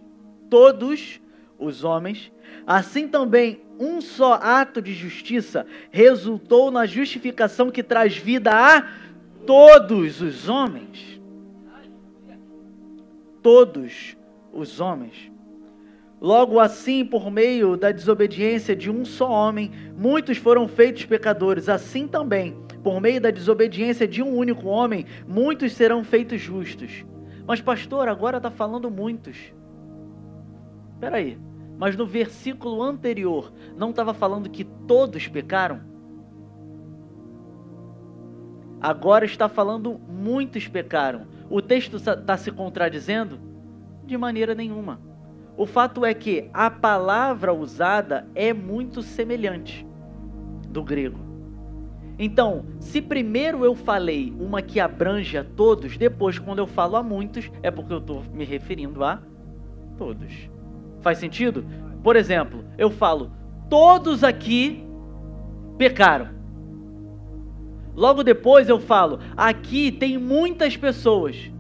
todos 0.51 1.21
os 1.59 1.83
homens, 1.85 2.33
assim 2.67 3.09
também 3.09 3.61
um 3.79 4.01
só 4.01 4.35
ato 4.35 4.83
de 4.83 4.93
justiça 4.93 5.67
resultou 5.91 6.71
na 6.71 6.87
justificação 6.87 7.71
que 7.71 7.83
traz 7.83 8.17
vida 8.17 8.51
a 8.53 8.87
todos 9.47 10.21
os 10.21 10.49
homens. 10.49 11.21
Todos 13.43 14.17
os 14.53 14.81
homens. 14.81 15.31
Logo 16.21 16.59
assim, 16.59 17.05
por 17.05 17.31
meio 17.31 17.77
da 17.77 17.93
desobediência 17.93 18.75
de 18.75 18.91
um 18.91 19.05
só 19.05 19.31
homem, 19.31 19.71
muitos 19.97 20.37
foram 20.37 20.67
feitos 20.67 21.05
pecadores. 21.05 21.69
Assim 21.69 22.09
também, 22.09 22.57
por 22.83 23.01
meio 23.01 23.21
da 23.21 23.31
desobediência 23.31 24.07
de 24.07 24.21
um 24.21 24.37
único 24.37 24.67
homem, 24.67 25.07
muitos 25.29 25.73
serão 25.73 26.03
feitos 26.03 26.41
justos. 26.41 27.05
Mas, 27.47 27.61
pastor, 27.61 28.09
agora 28.09 28.39
está 28.39 28.51
falando 28.51 28.91
muitos. 28.91 29.37
Espera 30.95 31.19
aí. 31.19 31.39
Mas 31.79 31.97
no 31.97 32.05
versículo 32.05 32.83
anterior, 32.83 33.53
não 33.77 33.91
estava 33.91 34.13
falando 34.13 34.51
que 34.51 34.65
todos 34.65 35.29
pecaram? 35.29 35.81
Agora 38.81 39.25
está 39.25 39.49
falando 39.49 39.99
muitos 40.09 40.67
pecaram. 40.67 41.27
O 41.49 41.63
texto 41.63 41.97
está 41.97 42.37
se 42.37 42.51
contradizendo? 42.51 43.39
De 44.05 44.17
maneira 44.19 44.55
nenhuma. 44.55 45.01
O 45.57 45.67
fato 45.67 46.05
é 46.05 46.13
que 46.15 46.51
a 46.53 46.71
palavra 46.71 47.53
usada 47.53 48.29
é 48.35 48.53
muito 48.53 49.03
semelhante 49.03 49.87
do 50.69 50.83
grego. 50.83 51.19
Então, 52.19 52.65
se 52.81 53.01
primeiro 53.01 53.65
eu 53.65 53.77
falei 53.77 54.35
uma 54.39 54.61
que 54.61 54.81
abrange 54.81 55.39
a 55.39 55.45
todos, 55.45 55.97
depois, 55.97 56.39
quando 56.39 56.59
eu 56.59 56.67
falo 56.67 56.97
a 56.97 57.03
muitos, 57.03 57.51
é 57.63 57.71
porque 57.71 57.93
eu 57.93 57.99
estou 57.99 58.25
me 58.33 58.45
referindo 58.45 59.05
a 59.05 59.23
todos. 59.97 60.49
Faz 61.01 61.19
sentido? 61.19 61.65
Por 62.03 62.17
exemplo, 62.17 62.65
eu 62.77 62.91
falo, 62.91 63.31
todos 63.69 64.25
aqui 64.25 64.85
pecaram. 65.77 66.29
Logo 67.95 68.23
depois 68.23 68.69
eu 68.69 68.79
falo, 68.79 69.19
aqui 69.37 69.91
tem 69.91 70.17
muitas 70.17 70.77
pessoas. 70.77 71.51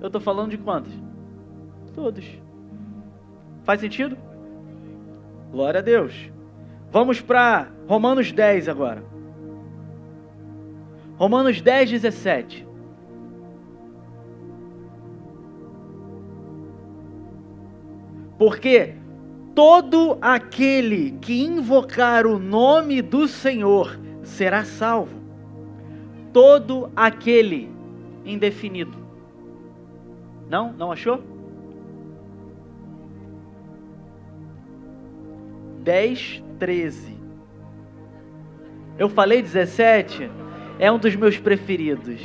Eu 0.00 0.06
estou 0.06 0.20
falando 0.20 0.50
de 0.50 0.58
quantas? 0.58 0.92
Todos. 1.94 2.24
Faz 3.64 3.80
sentido? 3.80 4.16
Glória 5.50 5.80
a 5.80 5.82
Deus. 5.82 6.30
Vamos 6.92 7.20
para 7.20 7.68
Romanos 7.86 8.32
10 8.32 8.68
agora. 8.68 9.02
Romanos 11.16 11.60
10, 11.60 11.90
17. 11.90 12.66
Porque 18.40 18.94
todo 19.54 20.16
aquele 20.18 21.10
que 21.20 21.42
invocar 21.42 22.26
o 22.26 22.38
nome 22.38 23.02
do 23.02 23.28
Senhor 23.28 24.00
será 24.22 24.64
salvo. 24.64 25.20
Todo 26.32 26.90
aquele 26.96 27.70
indefinido. 28.24 28.96
Não? 30.48 30.72
Não 30.72 30.90
achou? 30.90 31.22
10, 35.82 36.42
13. 36.58 37.18
Eu 38.98 39.10
falei 39.10 39.42
17? 39.42 40.30
É 40.78 40.90
um 40.90 40.98
dos 40.98 41.14
meus 41.14 41.36
preferidos. 41.36 42.22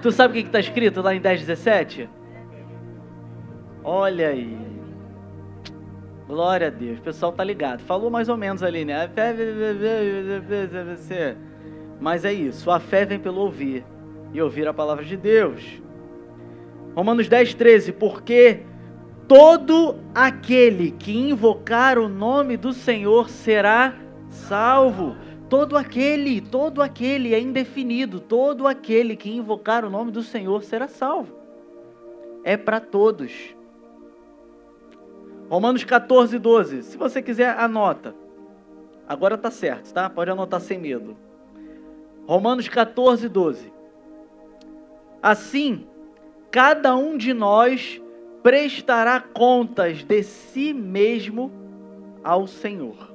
Tu 0.00 0.12
sabe 0.12 0.38
o 0.38 0.42
que 0.42 0.46
está 0.46 0.60
escrito 0.60 1.02
lá 1.02 1.12
em 1.12 1.20
10, 1.20 1.40
17? 1.40 2.08
Olha 3.82 4.28
aí. 4.28 4.69
Glória 6.30 6.68
a 6.68 6.70
Deus. 6.70 7.00
O 7.00 7.02
pessoal 7.02 7.32
tá 7.32 7.42
ligado. 7.42 7.80
Falou 7.80 8.08
mais 8.08 8.28
ou 8.28 8.36
menos 8.36 8.62
ali, 8.62 8.84
né? 8.84 9.10
Mas 12.00 12.24
é 12.24 12.32
isso. 12.32 12.70
A 12.70 12.78
fé 12.78 13.04
vem 13.04 13.18
pelo 13.18 13.40
ouvir. 13.40 13.84
E 14.32 14.40
ouvir 14.40 14.68
a 14.68 14.72
palavra 14.72 15.04
de 15.04 15.16
Deus. 15.16 15.82
Romanos 16.94 17.28
10, 17.28 17.54
13. 17.54 17.92
Porque 17.94 18.60
todo 19.26 19.96
aquele 20.14 20.92
que 20.92 21.18
invocar 21.18 21.98
o 21.98 22.08
nome 22.08 22.56
do 22.56 22.72
Senhor 22.72 23.28
será 23.28 23.96
salvo. 24.28 25.16
Todo 25.48 25.76
aquele, 25.76 26.40
todo 26.40 26.80
aquele 26.80 27.34
é 27.34 27.40
indefinido, 27.40 28.20
todo 28.20 28.68
aquele 28.68 29.16
que 29.16 29.32
invocar 29.32 29.84
o 29.84 29.90
nome 29.90 30.12
do 30.12 30.22
Senhor 30.22 30.62
será 30.62 30.86
salvo. 30.86 31.34
É 32.44 32.56
para 32.56 32.78
todos. 32.78 33.32
Romanos 35.50 35.82
14, 35.82 36.38
12. 36.38 36.84
Se 36.84 36.96
você 36.96 37.20
quiser, 37.20 37.58
anota. 37.58 38.14
Agora 39.08 39.36
tá 39.36 39.50
certo, 39.50 39.92
tá? 39.92 40.08
Pode 40.08 40.30
anotar 40.30 40.60
sem 40.60 40.78
medo. 40.78 41.16
Romanos 42.24 42.68
14, 42.68 43.28
12. 43.28 43.72
Assim, 45.20 45.84
cada 46.52 46.94
um 46.94 47.18
de 47.18 47.34
nós 47.34 48.00
prestará 48.44 49.20
contas 49.20 50.04
de 50.04 50.22
si 50.22 50.72
mesmo 50.72 51.50
ao 52.22 52.46
Senhor. 52.46 53.10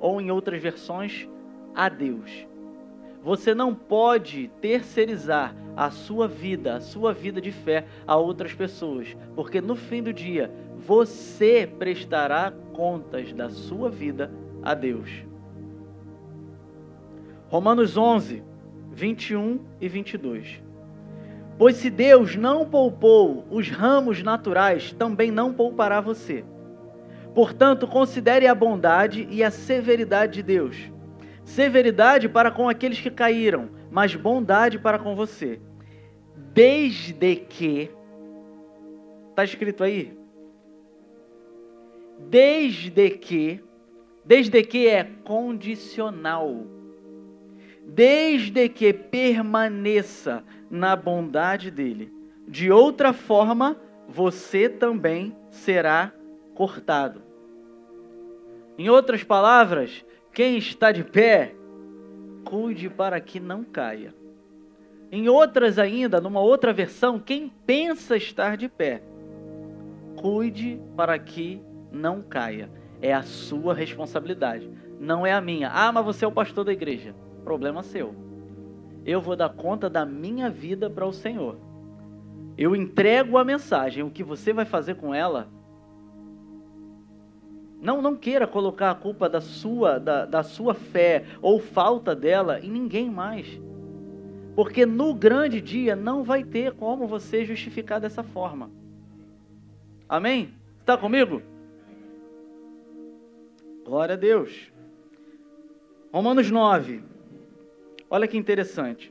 ou 0.00 0.20
em 0.20 0.30
outras 0.30 0.62
versões, 0.62 1.28
a 1.74 1.88
Deus. 1.88 2.46
Você 3.22 3.54
não 3.54 3.74
pode 3.74 4.48
terceirizar 4.60 5.54
a 5.76 5.90
sua 5.90 6.26
vida, 6.26 6.76
a 6.76 6.80
sua 6.80 7.12
vida 7.12 7.40
de 7.40 7.52
fé 7.52 7.84
a 8.06 8.16
outras 8.16 8.54
pessoas, 8.54 9.16
porque 9.34 9.60
no 9.60 9.74
fim 9.74 10.02
do 10.02 10.12
dia 10.12 10.50
você 10.78 11.68
prestará 11.78 12.52
contas 12.72 13.32
da 13.32 13.50
sua 13.50 13.90
vida 13.90 14.30
a 14.62 14.74
Deus. 14.74 15.10
Romanos 17.48 17.96
11, 17.96 18.42
21 18.92 19.60
e 19.80 19.88
22. 19.88 20.62
Pois 21.58 21.76
se 21.76 21.90
Deus 21.90 22.36
não 22.36 22.64
poupou 22.64 23.44
os 23.50 23.68
ramos 23.68 24.22
naturais, 24.22 24.92
também 24.92 25.30
não 25.30 25.52
poupará 25.52 26.00
você. 26.00 26.44
Portanto, 27.34 27.86
considere 27.86 28.46
a 28.46 28.54
bondade 28.54 29.26
e 29.30 29.42
a 29.42 29.50
severidade 29.50 30.34
de 30.34 30.42
Deus. 30.42 30.76
Severidade 31.44 32.28
para 32.28 32.50
com 32.50 32.68
aqueles 32.68 33.00
que 33.00 33.10
caíram, 33.10 33.70
mas 33.90 34.14
bondade 34.14 34.78
para 34.78 34.98
com 34.98 35.16
você. 35.16 35.60
Desde 36.52 37.36
que. 37.36 37.90
Está 39.30 39.44
escrito 39.44 39.82
aí? 39.82 40.17
Desde 42.18 43.10
que. 43.10 43.60
Desde 44.24 44.62
que 44.62 44.86
é 44.88 45.04
condicional. 45.24 46.66
Desde 47.84 48.68
que 48.68 48.92
permaneça 48.92 50.44
na 50.70 50.94
bondade 50.94 51.70
dele. 51.70 52.12
De 52.46 52.70
outra 52.70 53.12
forma, 53.12 53.76
você 54.08 54.68
também 54.68 55.36
será 55.50 56.12
cortado. 56.54 57.22
Em 58.76 58.88
outras 58.88 59.24
palavras, 59.24 60.04
quem 60.32 60.56
está 60.56 60.92
de 60.92 61.04
pé, 61.04 61.54
cuide 62.44 62.88
para 62.88 63.20
que 63.20 63.40
não 63.40 63.64
caia. 63.64 64.14
Em 65.10 65.28
outras 65.28 65.78
ainda, 65.78 66.20
numa 66.20 66.40
outra 66.40 66.72
versão, 66.72 67.18
quem 67.18 67.52
pensa 67.66 68.16
estar 68.16 68.56
de 68.56 68.68
pé, 68.68 69.02
cuide 70.16 70.80
para 70.96 71.18
que 71.18 71.60
não 71.90 72.22
caia. 72.22 72.70
É 73.00 73.12
a 73.12 73.22
sua 73.22 73.74
responsabilidade, 73.74 74.70
não 74.98 75.26
é 75.26 75.32
a 75.32 75.40
minha. 75.40 75.70
Ah, 75.70 75.92
mas 75.92 76.04
você 76.04 76.24
é 76.24 76.28
o 76.28 76.32
pastor 76.32 76.64
da 76.64 76.72
igreja. 76.72 77.14
Problema 77.44 77.82
seu. 77.82 78.14
Eu 79.04 79.20
vou 79.20 79.36
dar 79.36 79.48
conta 79.50 79.88
da 79.88 80.04
minha 80.04 80.50
vida 80.50 80.90
para 80.90 81.06
o 81.06 81.12
Senhor. 81.12 81.56
Eu 82.56 82.74
entrego 82.74 83.38
a 83.38 83.44
mensagem, 83.44 84.02
o 84.02 84.10
que 84.10 84.24
você 84.24 84.52
vai 84.52 84.64
fazer 84.64 84.96
com 84.96 85.14
ela 85.14 85.48
não, 87.80 88.02
não 88.02 88.16
queira 88.16 88.46
colocar 88.46 88.90
a 88.90 88.94
culpa 88.94 89.28
da 89.28 89.40
sua, 89.40 89.98
da, 89.98 90.26
da 90.26 90.42
sua 90.42 90.74
fé 90.74 91.24
ou 91.40 91.60
falta 91.60 92.14
dela 92.14 92.58
em 92.60 92.70
ninguém 92.70 93.08
mais. 93.08 93.46
Porque 94.56 94.84
no 94.84 95.14
grande 95.14 95.60
dia 95.60 95.94
não 95.94 96.24
vai 96.24 96.42
ter 96.42 96.72
como 96.72 97.06
você 97.06 97.44
justificar 97.44 98.00
dessa 98.00 98.24
forma. 98.24 98.70
Amém? 100.08 100.52
Está 100.80 100.96
comigo? 100.96 101.40
Glória 103.88 104.16
a 104.16 104.18
Deus. 104.18 104.70
Romanos 106.12 106.50
9. 106.50 107.02
Olha 108.10 108.28
que 108.28 108.36
interessante. 108.36 109.10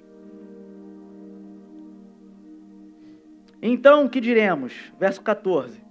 Então, 3.59 4.05
o 4.05 4.09
que 4.09 4.21
diremos? 4.21 4.75
Verso 4.99 5.19
14. 5.23 5.81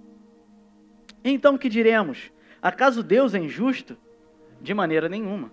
Então, 1.21 1.55
o 1.55 1.59
que 1.59 1.67
diremos? 1.67 2.31
Acaso 2.61 3.03
Deus 3.03 3.35
é 3.35 3.39
injusto? 3.39 3.97
De 4.61 4.73
maneira 4.73 5.09
nenhuma. 5.09 5.51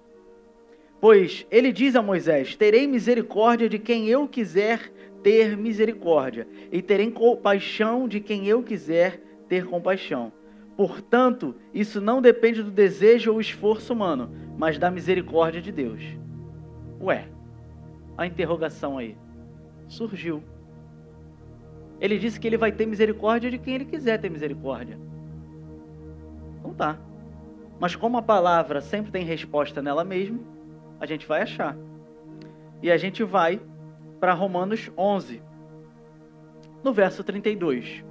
Pois 1.01 1.45
ele 1.51 1.73
diz 1.73 1.97
a 1.97 2.03
Moisés: 2.03 2.55
Terei 2.55 2.87
misericórdia 2.87 3.69
de 3.69 3.81
quem 3.81 4.09
eu 4.09 4.29
quiser 4.29 4.93
ter 5.25 5.57
misericórdia, 5.57 6.47
e 6.71 6.81
terei 6.81 7.11
compaixão 7.11 8.07
de 8.07 8.21
quem 8.21 8.47
eu 8.47 8.63
quiser 8.63 9.21
ter 9.49 9.67
compaixão. 9.67 10.33
Portanto, 10.77 11.55
isso 11.73 12.01
não 12.01 12.21
depende 12.21 12.63
do 12.63 12.71
desejo 12.71 13.33
ou 13.33 13.41
esforço 13.41 13.93
humano, 13.93 14.31
mas 14.59 14.79
da 14.79 14.91
misericórdia 14.91 15.63
de 15.63 15.71
Deus. 15.71 16.03
Ué, 17.01 17.29
a 18.17 18.27
interrogação 18.27 18.99
aí 18.99 19.17
surgiu. 19.87 20.43
Ele 22.01 22.19
disse 22.19 22.41
que 22.41 22.47
ele 22.47 22.57
vai 22.57 22.73
ter 22.73 22.87
misericórdia 22.87 23.51
de 23.51 23.59
quem 23.59 23.75
ele 23.75 23.85
quiser 23.85 24.21
ter 24.21 24.29
misericórdia. 24.29 24.99
Não 26.63 26.75
tá. 26.75 26.99
Mas 27.79 27.95
como 27.95 28.19
a 28.19 28.23
palavra 28.23 28.81
sempre 28.81 29.13
tem 29.13 29.25
resposta 29.25 29.81
nela 29.81 30.05
mesma, 30.05 30.41
a 30.99 31.07
gente 31.07 31.27
vai 31.27 31.43
achar. 31.43 31.77
E 32.83 32.91
a 32.91 32.97
gente 32.97 33.23
vai 33.23 33.61
para 34.19 34.33
Romanos 34.33 34.91
11, 34.97 35.43
no 36.83 36.93
verso 36.93 37.23
32. 37.23 38.05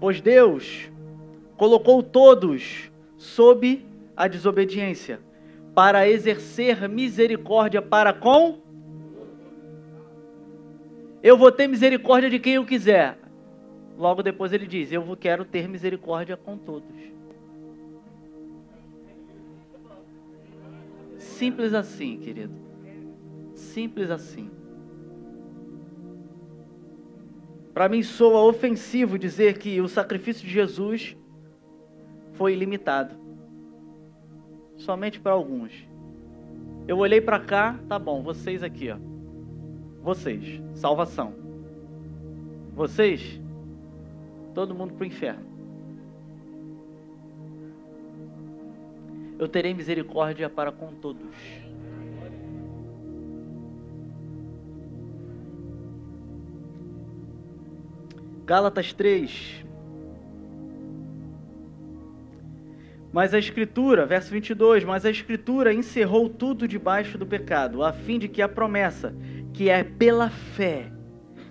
Pois 0.00 0.20
Deus 0.20 0.90
colocou 1.58 2.02
todos 2.04 2.90
sob 3.18 3.84
a 4.16 4.28
desobediência, 4.28 5.20
para 5.74 6.08
exercer 6.08 6.88
misericórdia 6.88 7.82
para 7.82 8.12
com. 8.12 8.60
Eu 11.22 11.36
vou 11.36 11.50
ter 11.50 11.66
misericórdia 11.66 12.30
de 12.30 12.38
quem 12.38 12.54
eu 12.54 12.64
quiser. 12.64 13.18
Logo 13.98 14.22
depois 14.22 14.52
ele 14.52 14.66
diz: 14.66 14.92
Eu 14.92 15.16
quero 15.16 15.44
ter 15.44 15.68
misericórdia 15.68 16.36
com 16.36 16.56
todos. 16.56 16.96
Simples 21.16 21.74
assim, 21.74 22.18
querido. 22.18 22.54
Simples 23.54 24.10
assim. 24.10 24.48
Para 27.74 27.88
mim 27.88 28.02
soa 28.02 28.42
ofensivo 28.42 29.18
dizer 29.18 29.58
que 29.58 29.80
o 29.80 29.88
sacrifício 29.88 30.46
de 30.46 30.52
Jesus 30.52 31.16
foi 32.38 32.52
ilimitado. 32.52 33.16
Somente 34.76 35.18
para 35.18 35.32
alguns. 35.32 35.72
Eu 36.86 36.98
olhei 36.98 37.20
para 37.20 37.40
cá, 37.40 37.78
tá 37.88 37.98
bom, 37.98 38.22
vocês 38.22 38.62
aqui, 38.62 38.88
ó. 38.90 38.96
Vocês, 40.00 40.62
salvação. 40.72 41.34
Vocês 42.74 43.40
todo 44.54 44.74
mundo 44.74 44.94
para 44.94 45.02
o 45.02 45.06
inferno. 45.06 45.46
Eu 49.38 49.48
terei 49.48 49.74
misericórdia 49.74 50.48
para 50.48 50.70
com 50.70 50.94
todos. 50.94 51.36
Gálatas 58.46 58.92
3. 58.92 59.67
Mas 63.12 63.32
a 63.32 63.38
Escritura, 63.38 64.04
verso 64.04 64.30
22, 64.30 64.84
mas 64.84 65.04
a 65.04 65.10
Escritura 65.10 65.72
encerrou 65.72 66.28
tudo 66.28 66.68
debaixo 66.68 67.16
do 67.16 67.26
pecado, 67.26 67.82
a 67.82 67.92
fim 67.92 68.18
de 68.18 68.28
que 68.28 68.42
a 68.42 68.48
promessa, 68.48 69.14
que 69.52 69.70
é 69.70 69.82
pela 69.82 70.28
fé 70.28 70.92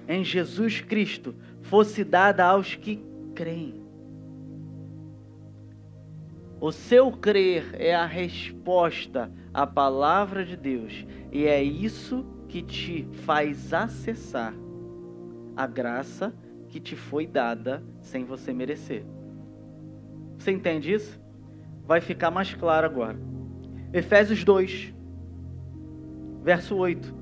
em 0.08 0.24
Jesus 0.24 0.82
Cristo, 0.82 1.36
fosse 1.62 2.04
dada 2.04 2.46
aos 2.46 2.76
que 2.76 3.04
creem. 3.34 3.82
O 6.60 6.72
seu 6.72 7.12
crer 7.12 7.70
é 7.74 7.94
a 7.94 8.06
resposta 8.06 9.32
à 9.54 9.66
palavra 9.66 10.46
de 10.46 10.56
Deus, 10.56 11.06
e 11.32 11.46
é 11.46 11.62
isso 11.62 12.26
que 12.48 12.62
te 12.62 13.08
faz 13.26 13.74
acessar 13.74 14.54
a 15.56 15.68
graça 15.68 16.34
que 16.70 16.80
te 16.80 16.96
foi 16.96 17.26
dada 17.26 17.84
sem 18.00 18.24
você 18.24 18.54
merecer. 18.54 19.04
Você 20.38 20.52
entende 20.52 20.94
isso? 20.94 21.27
Vai 21.88 22.02
ficar 22.02 22.30
mais 22.30 22.54
claro 22.54 22.86
agora. 22.86 23.18
Efésios 23.94 24.44
2, 24.44 24.94
verso 26.44 26.76
8. 26.76 27.16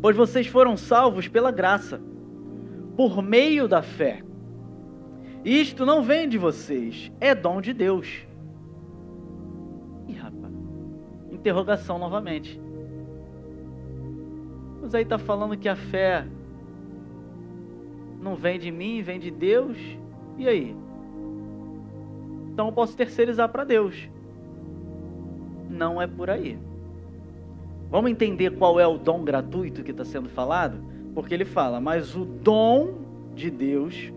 Pois 0.00 0.16
vocês 0.16 0.46
foram 0.46 0.76
salvos 0.76 1.28
pela 1.28 1.50
graça 1.50 2.00
por 2.96 3.22
meio 3.22 3.68
da 3.68 3.82
fé. 3.82 4.22
Isto 5.44 5.84
não 5.84 6.02
vem 6.02 6.26
de 6.26 6.38
vocês, 6.38 7.12
é 7.20 7.34
dom 7.34 7.60
de 7.60 7.74
Deus. 7.74 8.26
Ih, 10.08 10.14
rapaz. 10.14 10.54
Interrogação 11.30 11.98
novamente. 11.98 12.58
Mas 14.80 14.94
aí 14.94 15.02
está 15.02 15.18
falando 15.18 15.58
que 15.58 15.68
a 15.68 15.76
fé 15.76 16.26
não 18.20 18.34
vem 18.34 18.58
de 18.58 18.70
mim, 18.70 19.02
vem 19.02 19.20
de 19.20 19.30
Deus. 19.30 19.76
E 20.38 20.48
aí? 20.48 20.83
Então 22.54 22.68
eu 22.68 22.72
posso 22.72 22.96
terceirizar 22.96 23.48
para 23.48 23.64
Deus. 23.64 24.08
Não 25.68 26.00
é 26.00 26.06
por 26.06 26.30
aí. 26.30 26.56
Vamos 27.90 28.12
entender 28.12 28.56
qual 28.56 28.78
é 28.78 28.86
o 28.86 28.96
dom 28.96 29.24
gratuito 29.24 29.82
que 29.82 29.90
está 29.90 30.04
sendo 30.04 30.28
falado? 30.28 30.78
Porque 31.16 31.34
ele 31.34 31.44
fala, 31.44 31.80
mas 31.80 32.14
o 32.14 32.24
dom 32.24 32.94
de 33.34 33.50
Deus. 33.50 34.12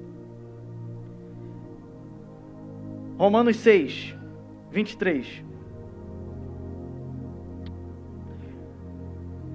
Romanos 3.17 3.58
6, 3.58 4.15
23. 4.71 5.43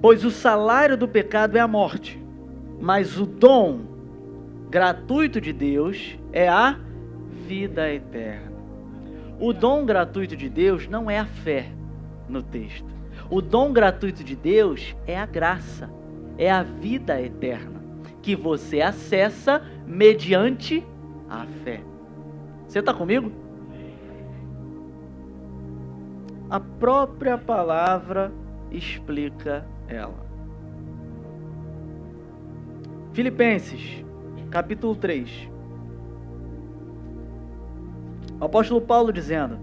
Pois 0.01 0.25
o 0.25 0.31
salário 0.31 0.97
do 0.97 1.07
pecado 1.07 1.55
é 1.55 1.61
a 1.61 1.67
morte, 1.69 2.21
mas 2.81 3.17
o 3.17 3.25
dom 3.25 3.79
gratuito 4.69 5.39
de 5.39 5.53
Deus 5.53 6.19
é 6.33 6.49
a 6.49 6.77
vida 7.47 7.89
eterna. 7.89 8.52
O 9.39 9.51
dom 9.51 9.85
gratuito 9.85 10.35
de 10.35 10.49
Deus 10.49 10.87
não 10.87 11.09
é 11.09 11.19
a 11.19 11.25
fé 11.25 11.69
no 12.29 12.41
texto. 12.41 12.87
O 13.29 13.41
dom 13.41 13.73
gratuito 13.73 14.23
de 14.23 14.35
Deus 14.35 14.95
é 15.07 15.17
a 15.17 15.25
graça, 15.25 15.89
é 16.37 16.51
a 16.51 16.63
vida 16.63 17.21
eterna, 17.21 17.81
que 18.21 18.35
você 18.35 18.81
acessa 18.81 19.61
mediante 19.87 20.85
a 21.29 21.45
fé. 21.63 21.81
Você 22.67 22.79
está 22.79 22.93
comigo? 22.93 23.31
A 26.49 26.59
própria 26.59 27.37
palavra 27.37 28.31
explica 28.71 29.65
ela. 29.87 30.23
Filipenses, 33.13 34.03
capítulo 34.49 34.95
3. 34.95 35.52
O 38.43 38.45
apóstolo 38.45 38.81
Paulo 38.81 39.13
dizendo: 39.13 39.57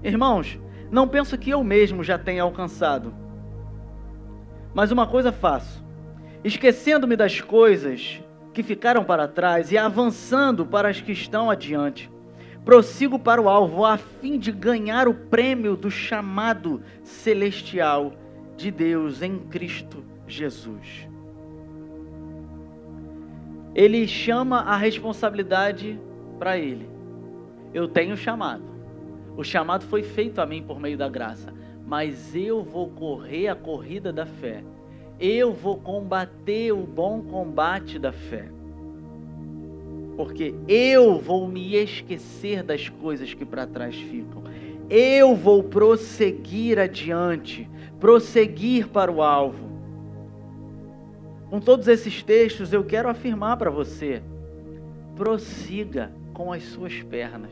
Irmãos, 0.00 0.60
não 0.92 1.08
penso 1.08 1.36
que 1.36 1.50
eu 1.50 1.64
mesmo 1.64 2.04
já 2.04 2.16
tenha 2.16 2.44
alcançado, 2.44 3.12
mas 4.72 4.92
uma 4.92 5.08
coisa 5.08 5.32
faço, 5.32 5.84
esquecendo-me 6.44 7.16
das 7.16 7.40
coisas 7.40 8.22
que 8.54 8.62
ficaram 8.62 9.02
para 9.02 9.26
trás 9.26 9.72
e 9.72 9.76
avançando 9.76 10.64
para 10.64 10.88
as 10.88 11.00
que 11.00 11.10
estão 11.10 11.50
adiante. 11.50 12.08
Prossigo 12.64 13.18
para 13.18 13.42
o 13.42 13.48
alvo 13.48 13.84
a 13.84 13.98
fim 13.98 14.38
de 14.38 14.52
ganhar 14.52 15.08
o 15.08 15.14
prêmio 15.14 15.76
do 15.76 15.90
chamado 15.90 16.80
celestial 17.02 18.12
de 18.56 18.70
Deus 18.70 19.20
em 19.20 19.36
Cristo 19.36 20.04
Jesus. 20.28 21.08
Ele 23.74 24.06
chama 24.06 24.60
a 24.60 24.76
responsabilidade 24.76 26.00
para 26.38 26.56
ele. 26.56 26.95
Eu 27.76 27.86
tenho 27.86 28.16
chamado. 28.16 28.64
O 29.36 29.44
chamado 29.44 29.84
foi 29.84 30.02
feito 30.02 30.40
a 30.40 30.46
mim 30.46 30.62
por 30.62 30.80
meio 30.80 30.96
da 30.96 31.08
graça, 31.08 31.52
mas 31.86 32.34
eu 32.34 32.62
vou 32.62 32.88
correr 32.88 33.48
a 33.48 33.54
corrida 33.54 34.12
da 34.12 34.26
fé 34.26 34.64
eu 35.18 35.52
vou 35.52 35.78
combater 35.78 36.72
o 36.72 36.82
bom 36.82 37.22
combate 37.22 37.98
da 37.98 38.12
fé. 38.12 38.48
Porque 40.16 40.54
eu 40.66 41.18
vou 41.18 41.48
me 41.48 41.74
esquecer 41.74 42.62
das 42.62 42.88
coisas 42.88 43.32
que 43.34 43.44
para 43.44 43.66
trás 43.66 43.94
ficam. 43.96 44.42
Eu 44.88 45.34
vou 45.34 45.62
prosseguir 45.64 46.78
adiante, 46.78 47.68
prosseguir 47.98 48.88
para 48.88 49.10
o 49.10 49.22
alvo. 49.22 49.66
Com 51.50 51.60
todos 51.60 51.88
esses 51.88 52.22
textos, 52.22 52.72
eu 52.72 52.84
quero 52.84 53.08
afirmar 53.08 53.56
para 53.56 53.70
você: 53.70 54.22
prossiga 55.14 56.10
com 56.36 56.52
as 56.52 56.64
suas 56.64 57.02
pernas. 57.02 57.50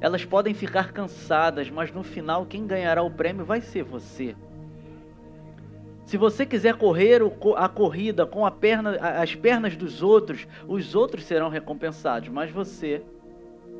Elas 0.00 0.24
podem 0.24 0.54
ficar 0.54 0.90
cansadas, 0.90 1.68
mas 1.68 1.92
no 1.92 2.02
final 2.02 2.46
quem 2.46 2.66
ganhará 2.66 3.02
o 3.02 3.10
prêmio 3.10 3.44
vai 3.44 3.60
ser 3.60 3.82
você. 3.82 4.34
Se 6.06 6.16
você 6.16 6.46
quiser 6.46 6.76
correr 6.76 7.20
a 7.56 7.68
corrida 7.68 8.24
com 8.24 8.46
a 8.46 8.50
perna, 8.50 8.96
as 8.96 9.34
pernas 9.34 9.76
dos 9.76 10.02
outros, 10.02 10.48
os 10.66 10.94
outros 10.94 11.24
serão 11.24 11.50
recompensados, 11.50 12.30
mas 12.30 12.50
você 12.50 13.02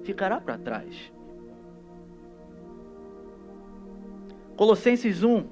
ficará 0.05 0.39
para 0.39 0.59
trás. 0.59 1.11
Colossenses 4.55 5.23
1. 5.23 5.47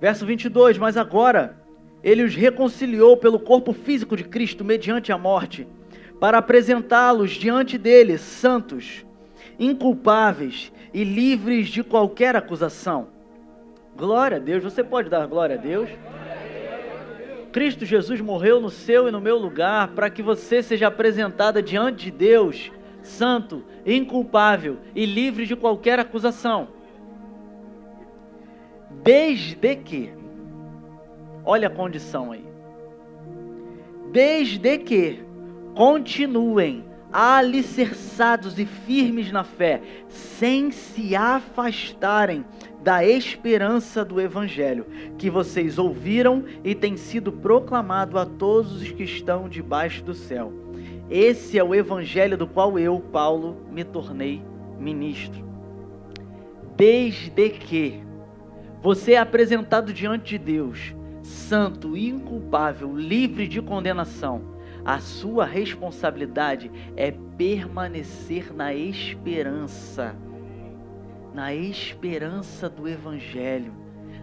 Verso 0.00 0.24
22: 0.24 0.78
Mas 0.78 0.96
agora 0.96 1.56
ele 2.02 2.22
os 2.22 2.34
reconciliou 2.34 3.16
pelo 3.16 3.38
corpo 3.38 3.72
físico 3.72 4.16
de 4.16 4.24
Cristo 4.24 4.64
mediante 4.64 5.12
a 5.12 5.18
morte, 5.18 5.68
para 6.18 6.38
apresentá-los 6.38 7.32
diante 7.32 7.76
dele 7.76 8.16
santos 8.18 9.04
inculpáveis 9.58 10.72
e 10.92 11.04
livres 11.04 11.68
de 11.68 11.84
qualquer 11.84 12.34
acusação. 12.34 13.08
Glória 13.94 14.38
a 14.38 14.40
Deus, 14.40 14.64
você 14.64 14.82
pode 14.82 15.10
dar 15.10 15.26
glória 15.26 15.56
a 15.56 15.58
Deus? 15.58 15.90
Cristo 17.52 17.84
Jesus 17.84 18.20
morreu 18.20 18.60
no 18.60 18.70
seu 18.70 19.08
e 19.08 19.10
no 19.10 19.20
meu 19.20 19.36
lugar 19.36 19.88
para 19.88 20.08
que 20.08 20.22
você 20.22 20.62
seja 20.62 20.86
apresentada 20.86 21.62
diante 21.62 22.04
de 22.04 22.10
Deus, 22.10 22.72
santo, 23.02 23.62
inculpável 23.84 24.78
e 24.94 25.04
livre 25.04 25.44
de 25.44 25.54
qualquer 25.54 25.98
acusação. 25.98 26.68
Desde 29.12 29.74
que, 29.74 30.08
olha 31.44 31.66
a 31.66 31.70
condição 31.70 32.30
aí, 32.30 32.44
desde 34.12 34.78
que 34.78 35.18
continuem 35.74 36.84
alicerçados 37.12 38.56
e 38.56 38.64
firmes 38.64 39.32
na 39.32 39.42
fé, 39.42 39.82
sem 40.06 40.70
se 40.70 41.16
afastarem 41.16 42.44
da 42.84 43.04
esperança 43.04 44.04
do 44.04 44.20
Evangelho, 44.20 44.86
que 45.18 45.28
vocês 45.28 45.76
ouviram 45.76 46.44
e 46.62 46.72
tem 46.72 46.96
sido 46.96 47.32
proclamado 47.32 48.16
a 48.16 48.24
todos 48.24 48.80
os 48.80 48.92
que 48.92 49.02
estão 49.02 49.48
debaixo 49.48 50.04
do 50.04 50.14
céu. 50.14 50.52
Esse 51.10 51.58
é 51.58 51.64
o 51.64 51.74
Evangelho 51.74 52.38
do 52.38 52.46
qual 52.46 52.78
eu, 52.78 53.00
Paulo, 53.00 53.56
me 53.72 53.82
tornei 53.82 54.40
ministro. 54.78 55.44
Desde 56.76 57.48
que 57.48 58.08
você 58.82 59.12
é 59.12 59.18
apresentado 59.18 59.92
diante 59.92 60.30
de 60.30 60.38
Deus, 60.38 60.94
santo, 61.22 61.96
inculpável, 61.96 62.96
livre 62.96 63.46
de 63.46 63.60
condenação, 63.60 64.58
a 64.84 64.98
sua 64.98 65.44
responsabilidade 65.44 66.70
é 66.96 67.12
permanecer 67.36 68.54
na 68.54 68.74
esperança, 68.74 70.16
na 71.34 71.54
esperança 71.54 72.70
do 72.70 72.88
Evangelho, 72.88 73.74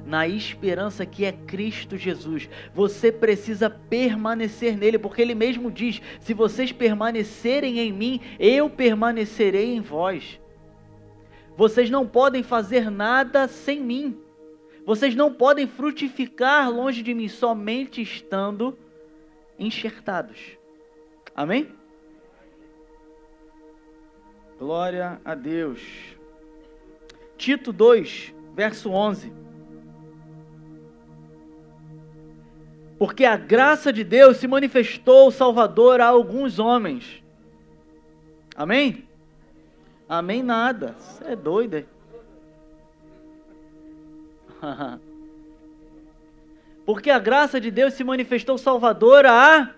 na 0.06 0.28
esperança 0.28 1.06
que 1.06 1.24
é 1.26 1.32
Cristo 1.32 1.96
Jesus. 1.96 2.50
Você 2.74 3.12
precisa 3.12 3.70
permanecer 3.70 4.76
nele, 4.76 4.98
porque 4.98 5.22
ele 5.22 5.36
mesmo 5.36 5.70
diz: 5.70 6.02
se 6.20 6.34
vocês 6.34 6.72
permanecerem 6.72 7.80
em 7.80 7.92
mim, 7.92 8.22
eu 8.40 8.70
permanecerei 8.70 9.76
em 9.76 9.82
vós. 9.82 10.40
Vocês 11.56 11.90
não 11.90 12.08
podem 12.08 12.42
fazer 12.42 12.90
nada 12.90 13.48
sem 13.48 13.80
mim. 13.80 14.27
Vocês 14.88 15.14
não 15.18 15.34
podem 15.34 15.68
frutificar 15.68 16.72
longe 16.72 17.04
de 17.04 17.14
mim, 17.14 17.28
somente 17.28 18.02
estando 18.02 18.80
enxertados. 19.60 20.58
Amém? 21.36 21.76
Glória 24.58 25.20
a 25.26 25.36
Deus. 25.36 25.82
Tito 27.38 27.74
2, 27.74 28.34
verso 28.56 28.90
11. 28.90 29.34
Porque 32.98 33.26
a 33.26 33.36
graça 33.36 33.92
de 33.92 34.06
Deus 34.06 34.38
se 34.38 34.48
manifestou 34.48 35.30
Salvador 35.32 36.00
a 36.00 36.08
alguns 36.08 36.60
homens. 36.60 37.22
Amém? 38.56 39.06
Amém 40.08 40.42
nada. 40.42 40.96
Você 40.98 41.26
é 41.26 41.36
doido. 41.36 41.97
Porque 46.86 47.10
a 47.10 47.20
graça 47.20 47.60
de 47.60 47.70
Deus 47.70 47.94
se 47.94 48.04
manifestou 48.04 48.58
salvadora 48.58 49.32
a 49.32 49.72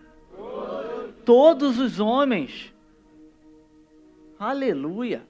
todos, 1.25 1.79
os 1.79 1.99
homens. 1.99 2.73
Aleluia. 4.39 5.23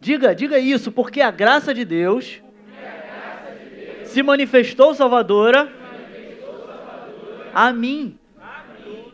Diga, 0.00 0.34
diga 0.34 0.58
isso, 0.58 0.90
porque 0.90 1.20
a 1.20 1.30
graça 1.30 1.74
de 1.74 1.84
Deus, 1.84 2.42
se 4.04 4.22
manifestou 4.22 4.94
salvadora 4.94 5.70
a, 7.54 7.72
mim. 7.72 8.18
a 8.40 8.64
mim. 8.82 9.12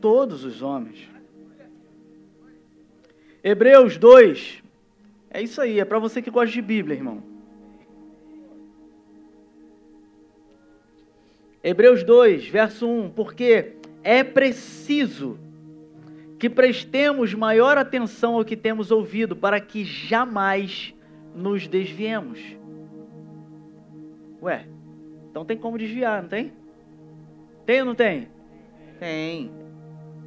Todos 0.00 0.44
os 0.44 0.60
homens. 0.60 1.08
Hebreus 3.42 3.96
2. 3.96 4.61
É 5.34 5.40
isso 5.40 5.62
aí, 5.62 5.80
é 5.80 5.84
para 5.84 5.98
você 5.98 6.20
que 6.20 6.30
gosta 6.30 6.52
de 6.52 6.60
Bíblia, 6.60 6.94
irmão. 6.94 7.22
Hebreus 11.64 12.04
2, 12.04 12.48
verso 12.48 12.86
1, 12.86 13.10
porque 13.10 13.76
é 14.04 14.22
preciso 14.22 15.38
que 16.38 16.50
prestemos 16.50 17.32
maior 17.32 17.78
atenção 17.78 18.34
ao 18.34 18.44
que 18.44 18.56
temos 18.56 18.90
ouvido, 18.90 19.34
para 19.34 19.58
que 19.58 19.84
jamais 19.84 20.94
nos 21.34 21.66
desviemos. 21.66 22.38
Ué, 24.42 24.66
então 25.30 25.46
tem 25.46 25.56
como 25.56 25.78
desviar, 25.78 26.20
não 26.20 26.28
tem? 26.28 26.52
Tem 27.64 27.80
ou 27.80 27.86
não 27.86 27.94
tem? 27.94 28.28
Tem. 28.98 29.50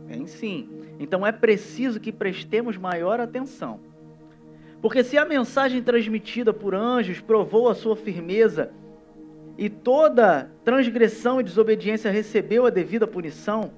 Tem 0.07 0.25
sim. 0.25 0.67
Então 0.99 1.27
é 1.27 1.31
preciso 1.31 1.99
que 1.99 2.11
prestemos 2.11 2.75
maior 2.75 3.19
atenção. 3.19 3.84
Porque 4.81 5.03
se 5.03 5.17
a 5.17 5.25
mensagem 5.25 5.81
transmitida 5.81 6.53
por 6.53 6.75
anjos 6.75 7.19
provou 7.19 7.69
a 7.69 7.75
sua 7.75 7.95
firmeza 7.95 8.71
e 9.57 9.69
toda 9.69 10.51
transgressão 10.63 11.39
e 11.39 11.43
desobediência 11.43 12.11
recebeu 12.11 12.65
a 12.65 12.69
devida 12.69 13.07
punição, 13.07 13.71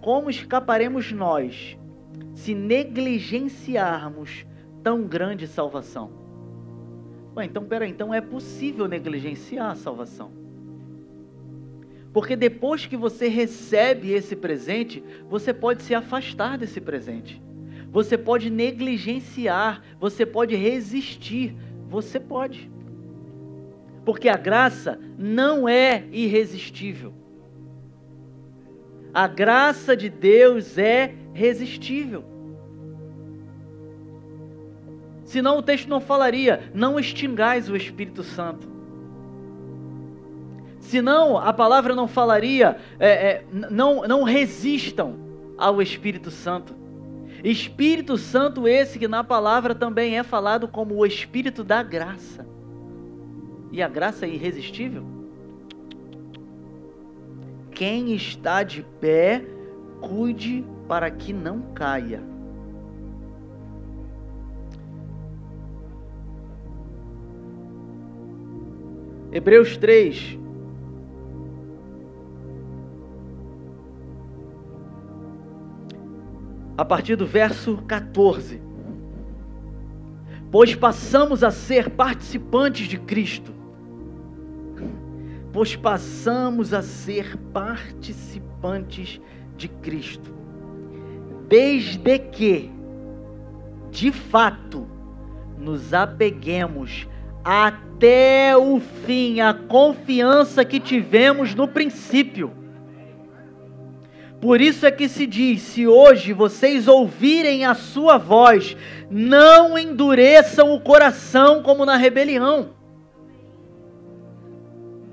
como 0.00 0.30
escaparemos 0.30 1.12
nós 1.12 1.78
se 2.34 2.54
negligenciarmos 2.54 4.46
tão 4.82 5.02
grande 5.02 5.46
salvação? 5.46 6.10
Ué, 7.36 7.44
então, 7.44 7.64
peraí, 7.64 7.90
então 7.90 8.12
é 8.12 8.20
possível 8.20 8.88
negligenciar 8.88 9.70
a 9.70 9.74
salvação. 9.76 10.32
Porque 12.12 12.34
depois 12.34 12.86
que 12.86 12.96
você 12.96 13.28
recebe 13.28 14.12
esse 14.12 14.34
presente, 14.34 15.02
você 15.28 15.54
pode 15.54 15.82
se 15.82 15.94
afastar 15.94 16.58
desse 16.58 16.80
presente. 16.80 17.40
Você 17.90 18.16
pode 18.16 18.50
negligenciar, 18.50 19.82
você 19.98 20.24
pode 20.24 20.54
resistir, 20.54 21.56
você 21.88 22.20
pode. 22.20 22.70
Porque 24.04 24.28
a 24.28 24.36
graça 24.36 24.98
não 25.18 25.68
é 25.68 26.04
irresistível. 26.12 27.12
A 29.12 29.26
graça 29.26 29.96
de 29.96 30.08
Deus 30.08 30.78
é 30.78 31.14
resistível. 31.32 32.24
Senão 35.24 35.58
o 35.58 35.62
texto 35.62 35.88
não 35.88 36.00
falaria: 36.00 36.70
não 36.72 36.98
extingais 36.98 37.68
o 37.68 37.76
Espírito 37.76 38.22
Santo. 38.22 38.68
Senão 40.78 41.36
a 41.36 41.52
palavra 41.52 41.94
não 41.94 42.06
falaria: 42.06 42.76
é, 42.98 43.08
é, 43.08 43.44
não, 43.52 44.02
não 44.02 44.22
resistam 44.22 45.16
ao 45.58 45.82
Espírito 45.82 46.30
Santo. 46.30 46.79
Espírito 47.42 48.18
Santo, 48.18 48.68
esse 48.68 48.98
que 48.98 49.08
na 49.08 49.24
palavra 49.24 49.74
também 49.74 50.18
é 50.18 50.22
falado 50.22 50.68
como 50.68 50.96
o 50.96 51.06
Espírito 51.06 51.64
da 51.64 51.82
graça. 51.82 52.46
E 53.72 53.82
a 53.82 53.88
graça 53.88 54.26
é 54.26 54.28
irresistível? 54.28 55.04
Quem 57.70 58.14
está 58.14 58.62
de 58.62 58.82
pé, 59.00 59.44
cuide 60.00 60.64
para 60.86 61.10
que 61.10 61.32
não 61.32 61.62
caia. 61.72 62.22
Hebreus 69.32 69.76
3. 69.76 70.39
A 76.80 76.84
partir 76.86 77.14
do 77.14 77.26
verso 77.26 77.76
14. 77.86 78.58
Pois 80.50 80.74
passamos 80.74 81.44
a 81.44 81.50
ser 81.50 81.90
participantes 81.90 82.88
de 82.88 82.96
Cristo. 82.98 83.52
Pois 85.52 85.76
passamos 85.76 86.72
a 86.72 86.80
ser 86.80 87.36
participantes 87.52 89.20
de 89.58 89.68
Cristo. 89.68 90.34
Desde 91.50 92.18
que, 92.18 92.70
de 93.90 94.10
fato, 94.10 94.88
nos 95.58 95.92
apeguemos 95.92 97.06
até 97.44 98.56
o 98.56 98.80
fim 98.80 99.40
a 99.40 99.52
confiança 99.52 100.64
que 100.64 100.80
tivemos 100.80 101.54
no 101.54 101.68
princípio. 101.68 102.59
Por 104.40 104.60
isso 104.60 104.86
é 104.86 104.90
que 104.90 105.08
se 105.08 105.26
diz: 105.26 105.60
se 105.60 105.86
hoje 105.86 106.32
vocês 106.32 106.88
ouvirem 106.88 107.64
a 107.64 107.74
sua 107.74 108.16
voz, 108.16 108.76
não 109.10 109.78
endureçam 109.78 110.72
o 110.72 110.80
coração 110.80 111.62
como 111.62 111.84
na 111.84 111.96
rebelião. 111.96 112.70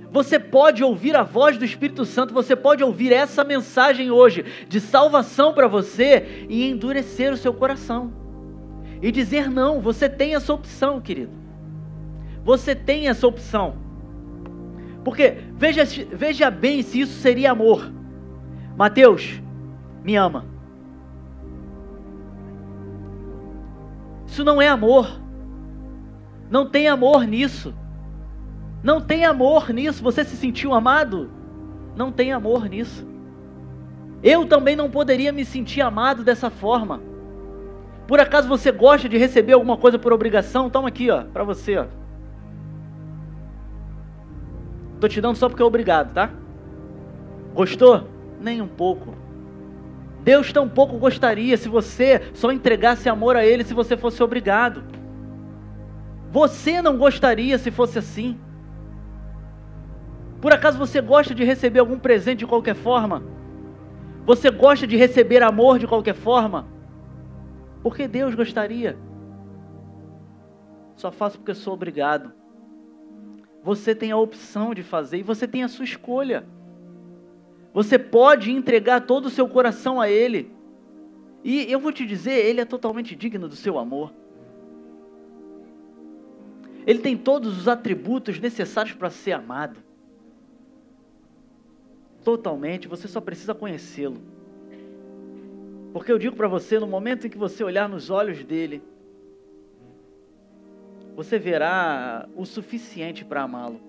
Você 0.09 0.39
pode 0.39 0.83
ouvir 0.83 1.15
a 1.15 1.23
voz 1.23 1.57
do 1.57 1.65
Espírito 1.65 2.05
Santo, 2.05 2.33
você 2.33 2.55
pode 2.55 2.81
ouvir 2.81 3.11
essa 3.11 3.43
mensagem 3.43 4.09
hoje 4.09 4.45
de 4.67 4.79
salvação 4.79 5.53
para 5.53 5.67
você 5.67 6.45
e 6.47 6.63
endurecer 6.69 7.33
o 7.33 7.37
seu 7.37 7.53
coração. 7.53 8.13
E 9.01 9.11
dizer 9.11 9.51
não, 9.51 9.81
você 9.81 10.07
tem 10.07 10.33
essa 10.33 10.53
opção, 10.53 11.01
querido. 11.01 11.33
Você 12.43 12.73
tem 12.73 13.09
essa 13.09 13.27
opção. 13.27 13.75
Porque 15.03 15.35
veja, 15.53 15.83
veja 16.11 16.49
bem 16.49 16.81
se 16.81 17.01
isso 17.01 17.19
seria 17.19 17.51
amor. 17.51 17.96
Mateus, 18.77 19.41
me 20.03 20.15
ama. 20.15 20.45
Isso 24.27 24.43
não 24.43 24.61
é 24.61 24.67
amor. 24.67 25.19
Não 26.47 26.69
tem 26.69 26.87
amor 26.87 27.25
nisso. 27.25 27.73
Não 28.83 29.01
tem 29.01 29.25
amor 29.25 29.73
nisso. 29.73 30.03
Você 30.03 30.23
se 30.23 30.37
sentiu 30.37 30.75
amado? 30.75 31.31
Não 31.95 32.11
tem 32.11 32.31
amor 32.31 32.69
nisso. 32.69 33.07
Eu 34.21 34.45
também 34.45 34.75
não 34.75 34.91
poderia 34.91 35.31
me 35.31 35.43
sentir 35.43 35.81
amado 35.81 36.23
dessa 36.23 36.51
forma. 36.51 37.01
Por 38.05 38.19
acaso 38.19 38.47
você 38.47 38.71
gosta 38.71 39.09
de 39.09 39.17
receber 39.17 39.53
alguma 39.53 39.77
coisa 39.77 39.97
por 39.97 40.13
obrigação? 40.13 40.69
Toma 40.69 40.89
aqui, 40.89 41.09
ó, 41.09 41.23
para 41.23 41.43
você, 41.43 41.77
ó. 41.77 41.85
Tô 44.99 45.07
te 45.07 45.19
dando 45.19 45.35
só 45.35 45.49
porque 45.49 45.63
é 45.63 45.65
obrigado, 45.65 46.13
tá? 46.13 46.29
Gostou? 47.55 48.16
Nem 48.39 48.61
um 48.61 48.67
pouco. 48.67 49.13
Deus 50.23 50.51
tão 50.51 50.67
pouco 50.67 50.97
gostaria 50.97 51.55
se 51.55 51.69
você 51.69 52.31
só 52.33 52.51
entregasse 52.51 53.07
amor 53.07 53.35
a 53.35 53.45
Ele 53.45 53.63
se 53.63 53.73
você 53.73 53.95
fosse 53.95 54.21
obrigado. 54.21 54.83
Você 56.31 56.81
não 56.81 56.97
gostaria 56.97 57.57
se 57.57 57.71
fosse 57.71 57.97
assim. 57.99 58.37
Por 60.41 60.53
acaso 60.53 60.77
você 60.77 61.01
gosta 61.01 61.33
de 61.33 61.43
receber 61.43 61.79
algum 61.79 61.97
presente 61.97 62.39
de 62.39 62.45
qualquer 62.45 62.75
forma? 62.75 63.23
Você 64.25 64.51
gosta 64.51 64.85
de 64.85 64.97
receber 64.97 65.41
amor 65.41 65.79
de 65.79 65.87
qualquer 65.87 66.13
forma? 66.13 66.67
Porque 67.81 68.07
Deus 68.07 68.35
gostaria. 68.35 68.97
Só 70.95 71.11
faço 71.11 71.37
porque 71.37 71.53
sou 71.53 71.73
obrigado. 71.73 72.33
Você 73.63 73.95
tem 73.95 74.11
a 74.11 74.17
opção 74.17 74.73
de 74.73 74.83
fazer 74.83 75.19
e 75.19 75.23
você 75.23 75.47
tem 75.47 75.63
a 75.63 75.67
sua 75.67 75.85
escolha. 75.85 76.45
Você 77.73 77.99
pode 77.99 78.51
entregar 78.51 79.01
todo 79.01 79.25
o 79.25 79.29
seu 79.29 79.47
coração 79.47 79.99
a 80.01 80.09
Ele. 80.09 80.51
E 81.43 81.71
eu 81.71 81.79
vou 81.79 81.91
te 81.91 82.05
dizer, 82.05 82.45
Ele 82.45 82.61
é 82.61 82.65
totalmente 82.65 83.15
digno 83.15 83.47
do 83.47 83.55
seu 83.55 83.77
amor. 83.77 84.13
Ele 86.85 86.99
tem 86.99 87.17
todos 87.17 87.57
os 87.57 87.67
atributos 87.67 88.39
necessários 88.39 88.95
para 88.95 89.09
ser 89.09 89.33
amado. 89.33 89.79
Totalmente, 92.23 92.87
você 92.87 93.07
só 93.07 93.19
precisa 93.19 93.53
conhecê-lo. 93.53 94.17
Porque 95.91 96.11
eu 96.11 96.17
digo 96.17 96.35
para 96.35 96.47
você, 96.47 96.79
no 96.79 96.87
momento 96.87 97.27
em 97.27 97.29
que 97.29 97.37
você 97.37 97.63
olhar 97.63 97.89
nos 97.89 98.09
olhos 98.09 98.43
dele, 98.43 98.81
você 101.15 101.39
verá 101.39 102.29
o 102.35 102.45
suficiente 102.45 103.25
para 103.25 103.41
amá-lo. 103.41 103.81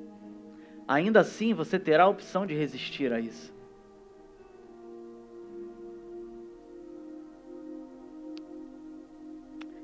Ainda 0.87 1.21
assim, 1.21 1.53
você 1.53 1.79
terá 1.79 2.05
a 2.05 2.09
opção 2.09 2.47
de 2.47 2.55
resistir 2.55 3.13
a 3.13 3.21
isso. 3.21 3.53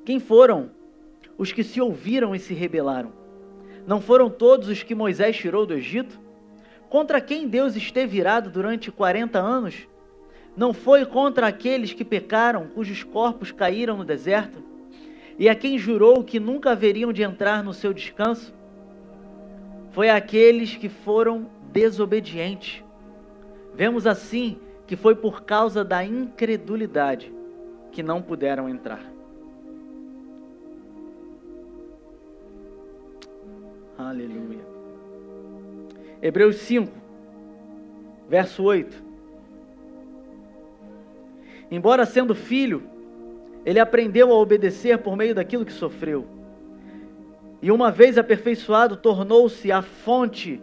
Quem 0.05 0.21
foram 0.21 0.71
os 1.39 1.51
que 1.51 1.65
se 1.65 1.81
ouviram 1.81 2.35
e 2.35 2.39
se 2.39 2.53
rebelaram? 2.53 3.13
Não 3.87 4.01
foram 4.01 4.29
todos 4.29 4.69
os 4.69 4.83
que 4.83 4.95
Moisés 4.95 5.37
tirou 5.37 5.65
do 5.65 5.73
Egito? 5.73 6.21
Contra 6.91 7.21
quem 7.21 7.49
Deus 7.49 7.75
esteve 7.75 8.19
irado 8.19 8.51
durante 8.51 8.93
40 8.93 9.39
anos? 9.39 9.89
Não 10.55 10.75
foi 10.75 11.07
contra 11.07 11.47
aqueles 11.47 11.93
que 11.93 12.05
pecaram, 12.05 12.69
cujos 12.69 13.03
corpos 13.03 13.51
caíram 13.51 13.97
no 13.97 14.05
deserto? 14.05 14.63
E 15.39 15.49
a 15.49 15.55
quem 15.55 15.79
jurou 15.79 16.23
que 16.23 16.39
nunca 16.39 16.71
haveriam 16.71 17.13
de 17.13 17.23
entrar 17.23 17.65
no 17.65 17.73
seu 17.73 17.93
descanso? 17.93 18.55
Foi 19.91 20.11
aqueles 20.11 20.77
que 20.77 20.89
foram 20.89 21.51
desobedientes. 21.73 22.85
Vemos 23.75 24.07
assim 24.07 24.59
que 24.87 24.97
foi 24.97 25.15
por 25.15 25.43
causa 25.43 25.83
da 25.83 26.05
incredulidade 26.05 27.33
que 27.91 28.03
não 28.03 28.21
puderam 28.21 28.69
entrar. 28.69 29.14
Aleluia. 33.97 34.65
Hebreus 36.21 36.57
5, 36.57 36.91
verso 38.29 38.63
8. 38.63 39.03
Embora 41.71 42.05
sendo 42.05 42.35
filho, 42.35 42.83
ele 43.65 43.79
aprendeu 43.79 44.31
a 44.31 44.35
obedecer 44.35 44.99
por 44.99 45.17
meio 45.17 45.35
daquilo 45.35 45.65
que 45.65 45.73
sofreu. 45.73 46.27
E 47.63 47.71
uma 47.71 47.91
vez 47.91 48.19
aperfeiçoado, 48.19 48.97
tornou-se 48.97 49.73
a 49.73 49.81
fonte 49.81 50.61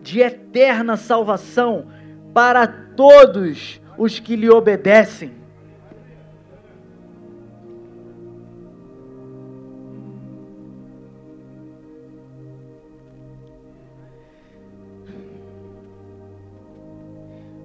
de 0.00 0.20
eterna 0.20 0.96
salvação 0.96 1.88
para 2.32 2.66
todos 2.66 3.80
os 3.98 4.18
que 4.18 4.36
lhe 4.36 4.48
obedecem. 4.48 5.32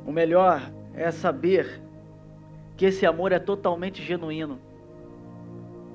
O 0.06 0.12
melhor 0.12 0.72
é 0.94 1.10
saber 1.12 1.82
que 2.76 2.86
esse 2.86 3.06
amor 3.06 3.32
é 3.32 3.40
totalmente 3.40 4.02
genuíno. 4.02 4.60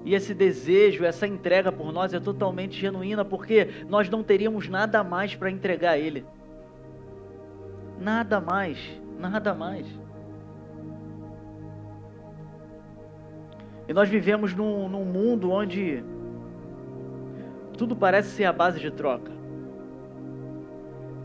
E 0.05 0.15
esse 0.15 0.33
desejo, 0.33 1.05
essa 1.05 1.27
entrega 1.27 1.71
por 1.71 1.93
nós 1.93 2.15
é 2.15 2.21
totalmente 2.21 2.79
genuína, 2.79 3.25
porque 3.25 3.69
nós 3.89 4.09
não 4.09 4.23
teríamos 4.23 4.69
nada 4.69 5.03
mais 5.05 5.35
para 5.35 5.51
entregar 5.51 5.93
a 5.93 5.99
Ele. 5.99 6.25
Nada 8.01 8.41
mais, 8.41 8.79
nada 9.19 9.53
mais. 9.55 9.87
E 13.89 13.93
nós 13.93 14.09
vivemos 14.09 14.55
num, 14.55 14.89
num 14.89 15.05
mundo 15.05 15.51
onde 15.51 16.05
tudo 17.77 17.97
parece 17.97 18.31
ser 18.31 18.45
a 18.45 18.53
base 18.53 18.79
de 18.79 18.91
troca. 18.91 19.38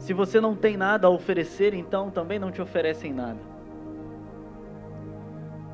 Se 0.03 0.11
você 0.11 0.41
não 0.41 0.53
tem 0.53 0.75
nada 0.75 1.07
a 1.07 1.09
oferecer, 1.09 1.73
então 1.73 2.11
também 2.11 2.37
não 2.37 2.51
te 2.51 2.61
oferecem 2.61 3.13
nada. 3.13 3.39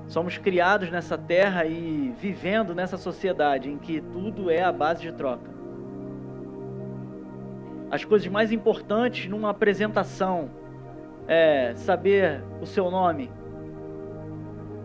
Somos 0.08 0.38
criados 0.38 0.92
nessa 0.92 1.18
terra 1.18 1.66
e 1.66 2.14
vivendo 2.16 2.76
nessa 2.76 2.96
sociedade 2.96 3.72
em 3.72 3.80
que 3.80 4.00
tudo 4.00 4.52
é 4.52 4.62
a 4.62 4.72
base 4.72 5.02
de 5.02 5.12
troca. 5.12 5.50
As 7.90 8.06
coisas 8.06 8.28
mais 8.28 8.52
importantes 8.52 9.28
numa 9.28 9.50
apresentação 9.50 10.52
é 11.28 11.74
saber 11.76 12.44
o 12.62 12.68
seu 12.68 12.92
nome. 12.92 13.32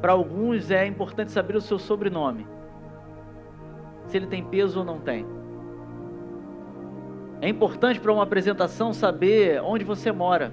Para 0.00 0.12
alguns 0.12 0.70
é 0.70 0.86
importante 0.86 1.30
saber 1.30 1.54
o 1.54 1.60
seu 1.60 1.78
sobrenome. 1.78 2.46
Se 4.06 4.16
ele 4.16 4.26
tem 4.26 4.42
peso 4.42 4.78
ou 4.78 4.86
não 4.86 5.00
tem. 5.00 5.43
É 7.40 7.48
importante 7.48 8.00
para 8.00 8.12
uma 8.12 8.22
apresentação 8.22 8.92
saber 8.92 9.60
onde 9.62 9.84
você 9.84 10.10
mora, 10.10 10.52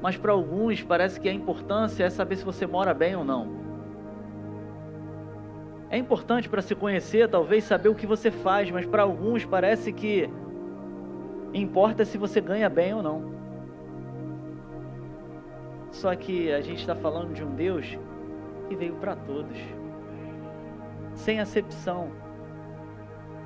mas 0.00 0.16
para 0.16 0.32
alguns 0.32 0.82
parece 0.82 1.20
que 1.20 1.28
a 1.28 1.32
importância 1.32 2.04
é 2.04 2.10
saber 2.10 2.36
se 2.36 2.44
você 2.44 2.66
mora 2.66 2.92
bem 2.92 3.14
ou 3.14 3.24
não. 3.24 3.62
É 5.88 5.96
importante 5.98 6.48
para 6.48 6.62
se 6.62 6.74
conhecer, 6.74 7.28
talvez 7.28 7.64
saber 7.64 7.90
o 7.90 7.94
que 7.94 8.06
você 8.06 8.30
faz, 8.30 8.70
mas 8.70 8.86
para 8.86 9.02
alguns 9.02 9.44
parece 9.44 9.92
que 9.92 10.28
importa 11.52 12.04
se 12.04 12.16
você 12.16 12.40
ganha 12.40 12.68
bem 12.68 12.94
ou 12.94 13.02
não. 13.02 13.32
Só 15.90 16.16
que 16.16 16.50
a 16.50 16.62
gente 16.62 16.80
está 16.80 16.94
falando 16.94 17.34
de 17.34 17.44
um 17.44 17.54
Deus 17.54 17.98
que 18.68 18.74
veio 18.74 18.94
para 18.94 19.14
todos, 19.14 19.58
sem 21.12 21.38
acepção. 21.38 22.10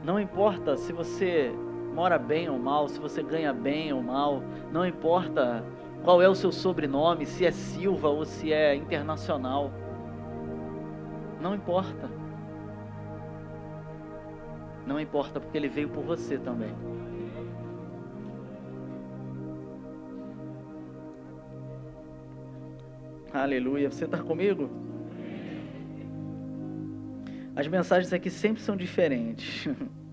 Não 0.05 0.21
importa 0.21 0.77
se 0.77 0.93
você 0.93 1.53
mora 1.97 2.19
bem 2.19 2.47
ou 2.47 2.59
mal, 2.59 2.89
se 2.89 3.01
você 3.01 3.23
ganha 3.23 3.55
bem 3.55 3.91
ou 3.91 4.03
mal, 4.03 4.43
não 4.71 4.85
importa 4.87 5.65
qual 6.05 6.21
é 6.21 6.29
o 6.29 6.35
seu 6.35 6.53
sobrenome, 6.53 7.25
se 7.25 7.47
é 7.47 7.51
Silva 7.51 8.09
ou 8.11 8.23
se 8.27 8.53
é 8.53 8.75
internacional. 8.75 9.73
Não 11.41 11.55
importa. 11.55 12.11
Não 14.87 15.01
importa, 15.01 15.41
porque 15.41 15.57
ele 15.57 15.71
veio 15.71 15.89
por 15.89 16.05
você 16.05 16.37
também. 16.37 16.75
Aleluia. 23.33 23.91
Você 23.91 24.05
está 24.05 24.23
comigo? 24.23 24.69
As 27.57 27.67
mensagens 27.67 28.13
aqui 28.13 28.29
sempre 28.29 28.61
são 28.61 28.77
diferentes. 28.77 29.67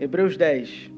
Hebreus 0.00 0.36
10. 0.36 0.90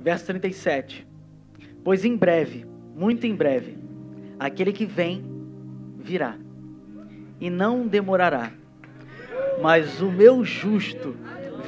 Verso 0.00 0.26
37. 0.26 1.06
Pois 1.82 2.04
em 2.04 2.16
breve, 2.16 2.66
muito 2.96 3.26
em 3.26 3.34
breve, 3.34 3.76
aquele 4.38 4.72
que 4.72 4.86
vem 4.86 5.24
virá, 5.98 6.36
e 7.40 7.50
não 7.50 7.86
demorará. 7.86 8.52
Mas 9.60 10.00
o 10.00 10.10
meu 10.10 10.44
justo 10.44 11.16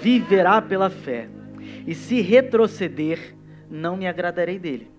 viverá 0.03 0.61
pela 0.63 0.89
fé, 0.89 1.29
e 1.87 1.95
se 1.95 2.21
retroceder, 2.21 3.35
não 3.71 3.97
me 3.97 4.07
agradarei 4.07 4.59
dele. 4.59 4.91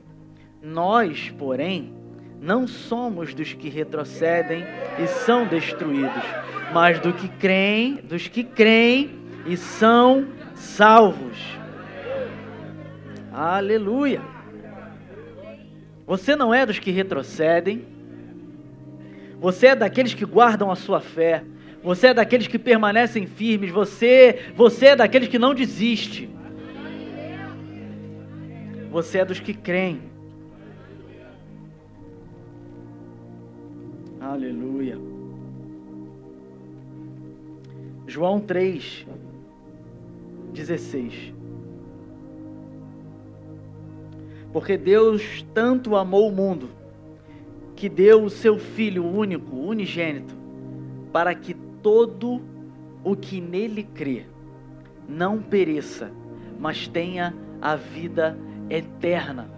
Nós, 0.62 1.30
porém, 1.32 1.94
não 2.42 2.68
somos 2.68 3.34
dos 3.34 3.54
que 3.54 3.70
retrocedem 3.70 4.64
e 5.00 5.08
são 5.08 5.48
destruídos, 5.48 6.24
mas 6.74 7.00
do 7.00 7.12
que 7.14 7.28
creem, 7.28 7.96
dos 7.96 8.28
que 8.28 8.44
creem 8.44 9.12
e 9.46 9.58
são 9.58 10.28
salvos. 10.54 11.38
Aleluia. 13.32 14.22
Você 16.06 16.36
não 16.36 16.54
é 16.54 16.66
dos 16.66 16.80
que 16.80 16.92
retrocedem. 16.92 17.86
Você 19.40 19.68
é 19.68 19.76
daqueles 19.76 20.14
que 20.14 20.26
guardam 20.26 20.72
a 20.72 20.76
sua 20.76 21.00
fé. 21.00 21.44
Você 21.84 22.08
é 22.08 22.14
daqueles 22.14 22.48
que 22.48 22.58
permanecem 22.58 23.28
firmes. 23.28 23.72
Você, 23.72 24.52
você 24.56 24.88
é 24.88 24.96
daqueles 24.96 25.28
que 25.28 25.38
não 25.38 25.54
desiste. 25.54 26.30
Você 28.90 29.20
é 29.20 29.26
dos 29.26 29.40
que 29.40 29.54
creem. 29.54 30.17
Aleluia. 34.28 35.00
João 38.06 38.42
3, 38.42 39.08
16. 40.54 41.34
Porque 44.52 44.78
Deus 44.78 45.46
tanto 45.54 45.96
amou 45.96 46.28
o 46.28 46.36
mundo, 46.36 46.68
que 47.74 47.88
deu 47.88 48.26
o 48.26 48.30
seu 48.30 48.60
Filho 48.60 49.06
único, 49.06 49.56
unigênito, 49.56 50.36
para 51.14 51.34
que 51.34 51.54
todo 51.82 52.42
o 53.06 53.16
que 53.16 53.40
nele 53.40 53.84
crê 53.84 54.26
não 55.08 55.42
pereça, 55.42 56.12
mas 56.60 56.86
tenha 56.86 57.34
a 57.62 57.78
vida 57.78 58.38
eterna. 58.70 59.50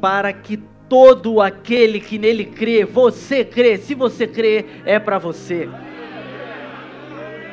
Para 0.00 0.32
que 0.32 0.58
todo 0.88 1.40
aquele 1.40 2.00
que 2.00 2.18
nele 2.18 2.44
crê, 2.44 2.84
você 2.84 3.44
crê, 3.44 3.76
se 3.76 3.94
você 3.94 4.26
crê, 4.26 4.64
é 4.84 4.98
para 4.98 5.18
você. 5.18 5.68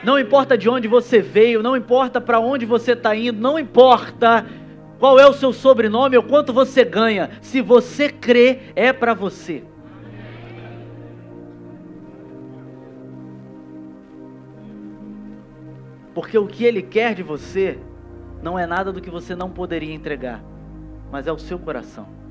Não 0.03 0.19
importa 0.19 0.57
de 0.57 0.69
onde 0.69 0.87
você 0.87 1.19
veio, 1.19 1.63
não 1.63 1.75
importa 1.75 2.21
para 2.21 2.39
onde 2.39 2.65
você 2.65 2.91
está 2.91 3.15
indo, 3.15 3.41
não 3.41 3.57
importa 3.57 4.45
qual 4.99 5.19
é 5.19 5.27
o 5.27 5.33
seu 5.33 5.51
sobrenome 5.51 6.15
ou 6.15 6.23
quanto 6.23 6.53
você 6.53 6.85
ganha. 6.85 7.31
Se 7.41 7.59
você 7.59 8.09
crê, 8.09 8.59
é 8.75 8.93
para 8.93 9.13
você. 9.13 9.63
Porque 16.13 16.37
o 16.37 16.47
que 16.47 16.63
ele 16.63 16.81
quer 16.81 17.13
de 17.13 17.23
você 17.23 17.77
não 18.41 18.57
é 18.57 18.65
nada 18.65 18.93
do 18.93 19.01
que 19.01 19.09
você 19.09 19.35
não 19.35 19.49
poderia 19.49 19.93
entregar, 19.93 20.41
mas 21.11 21.27
é 21.27 21.31
o 21.31 21.37
seu 21.37 21.59
coração. 21.59 22.24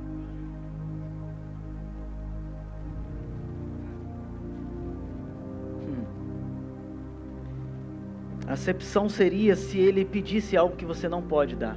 Acepção 8.54 9.08
seria 9.08 9.54
se 9.54 9.78
ele 9.78 10.04
pedisse 10.04 10.56
algo 10.56 10.76
que 10.76 10.84
você 10.84 11.08
não 11.08 11.22
pode 11.22 11.54
dar 11.56 11.76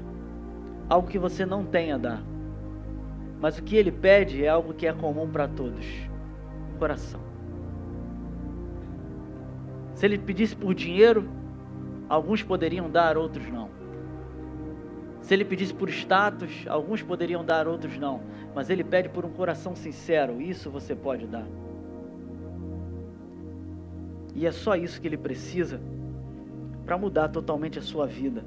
algo 0.90 1.08
que 1.08 1.20
você 1.20 1.46
não 1.46 1.66
tem 1.66 1.92
a 1.92 1.98
dar. 1.98 2.24
Mas 3.40 3.58
o 3.58 3.64
que 3.64 3.76
ele 3.76 3.92
pede 3.92 4.44
é 4.44 4.50
algo 4.50 4.74
que 4.74 4.88
é 4.88 4.94
comum 4.94 5.30
para 5.30 5.48
todos: 5.48 5.86
coração. 6.80 7.20
Se 9.94 10.06
ele 10.06 10.18
pedisse 10.18 10.56
por 10.56 10.74
dinheiro, 10.74 11.28
alguns 12.08 12.44
poderiam 12.44 12.90
dar, 12.90 13.18
outros 13.18 13.48
não. 13.50 13.70
Se 15.22 15.34
ele 15.34 15.44
pedisse 15.44 15.74
por 15.74 15.90
status, 15.90 16.66
alguns 16.68 17.02
poderiam 17.02 17.44
dar, 17.44 17.68
outros 17.68 17.98
não. 17.98 18.22
Mas 18.56 18.70
ele 18.70 18.84
pede 18.84 19.10
por 19.10 19.26
um 19.26 19.30
coração 19.30 19.76
sincero, 19.76 20.42
isso 20.42 20.72
você 20.72 20.96
pode 20.96 21.28
dar. 21.28 21.46
E 24.34 24.46
é 24.46 24.52
só 24.52 24.76
isso 24.76 25.02
que 25.02 25.08
ele 25.08 25.18
precisa 25.18 25.82
para 26.88 26.98
mudar 26.98 27.28
totalmente 27.28 27.78
a 27.78 27.82
sua 27.82 28.08
vida 28.08 28.44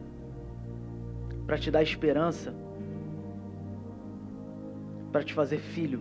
para 1.51 1.59
te 1.59 1.68
dar 1.68 1.82
esperança, 1.82 2.55
para 5.11 5.24
te 5.24 5.34
fazer 5.34 5.59
filho, 5.59 6.01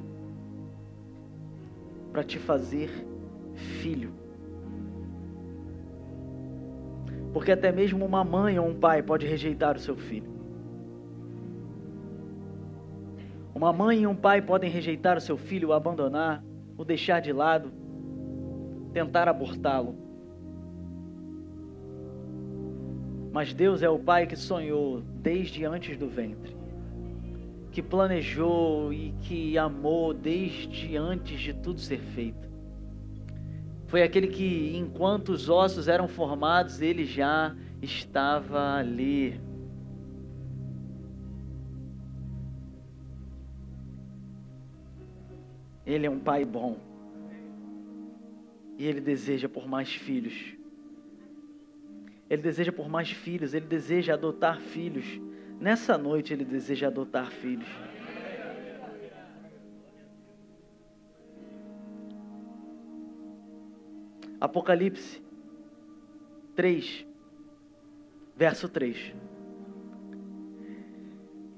para 2.12 2.24
te 2.24 2.38
fazer 2.38 2.88
filho. 3.56 4.12
Porque 7.34 7.52
até 7.52 7.72
mesmo 7.72 8.06
uma 8.06 8.24
mãe 8.24 8.60
ou 8.60 8.68
um 8.68 8.80
pai 8.80 9.02
pode 9.02 9.26
rejeitar 9.26 9.76
o 9.76 9.80
seu 9.80 9.96
filho. 9.96 10.32
Uma 13.56 13.74
mãe 13.74 14.04
e 14.04 14.08
um 14.08 14.16
pai 14.16 14.40
podem 14.40 14.70
rejeitar 14.70 15.18
o 15.18 15.22
seu 15.22 15.36
filho, 15.36 15.70
o 15.70 15.74
abandonar, 15.74 16.44
o 16.78 16.86
deixar 16.86 17.22
de 17.22 17.34
lado, 17.34 17.72
tentar 18.94 19.28
abortá-lo. 19.28 20.09
Mas 23.32 23.54
Deus 23.54 23.84
é 23.84 23.90
o 23.90 24.00
pai 24.00 24.26
que 24.26 24.36
sonhou 24.36 25.02
desde 25.02 25.64
antes 25.64 25.98
do 25.98 26.10
ventre, 26.10 26.56
que 27.72 27.82
planejou 27.82 28.92
e 28.92 29.14
que 29.22 29.58
amou 29.58 30.14
desde 30.14 30.98
antes 30.98 31.40
de 31.40 31.54
tudo 31.54 31.80
ser 31.80 32.00
feito. 32.00 32.50
Foi 33.86 34.04
aquele 34.04 34.28
que, 34.28 34.76
enquanto 34.76 35.30
os 35.30 35.50
ossos 35.50 35.88
eram 35.88 36.08
formados, 36.08 36.82
ele 36.82 37.06
já 37.06 37.56
estava 37.82 38.76
ali. 38.76 39.40
Ele 45.86 46.06
é 46.06 46.10
um 46.10 46.20
pai 46.20 46.46
bom. 46.46 46.78
E 48.78 48.86
ele 48.86 49.02
deseja 49.02 49.50
por 49.50 49.68
mais 49.68 49.92
filhos. 49.92 50.59
Ele 52.30 52.42
deseja 52.42 52.72
por 52.72 52.88
mais 52.88 53.10
filhos, 53.10 53.54
ele 53.54 53.66
deseja 53.66 54.14
adotar 54.14 54.60
filhos. 54.60 55.20
Nessa 55.60 55.98
noite 55.98 56.32
ele 56.32 56.46
deseja 56.46 56.88
adotar 56.88 57.32
filhos. 57.32 57.68
Apocalipse 64.40 65.22
3, 66.56 67.06
verso 68.36 68.70
3. 68.70 69.14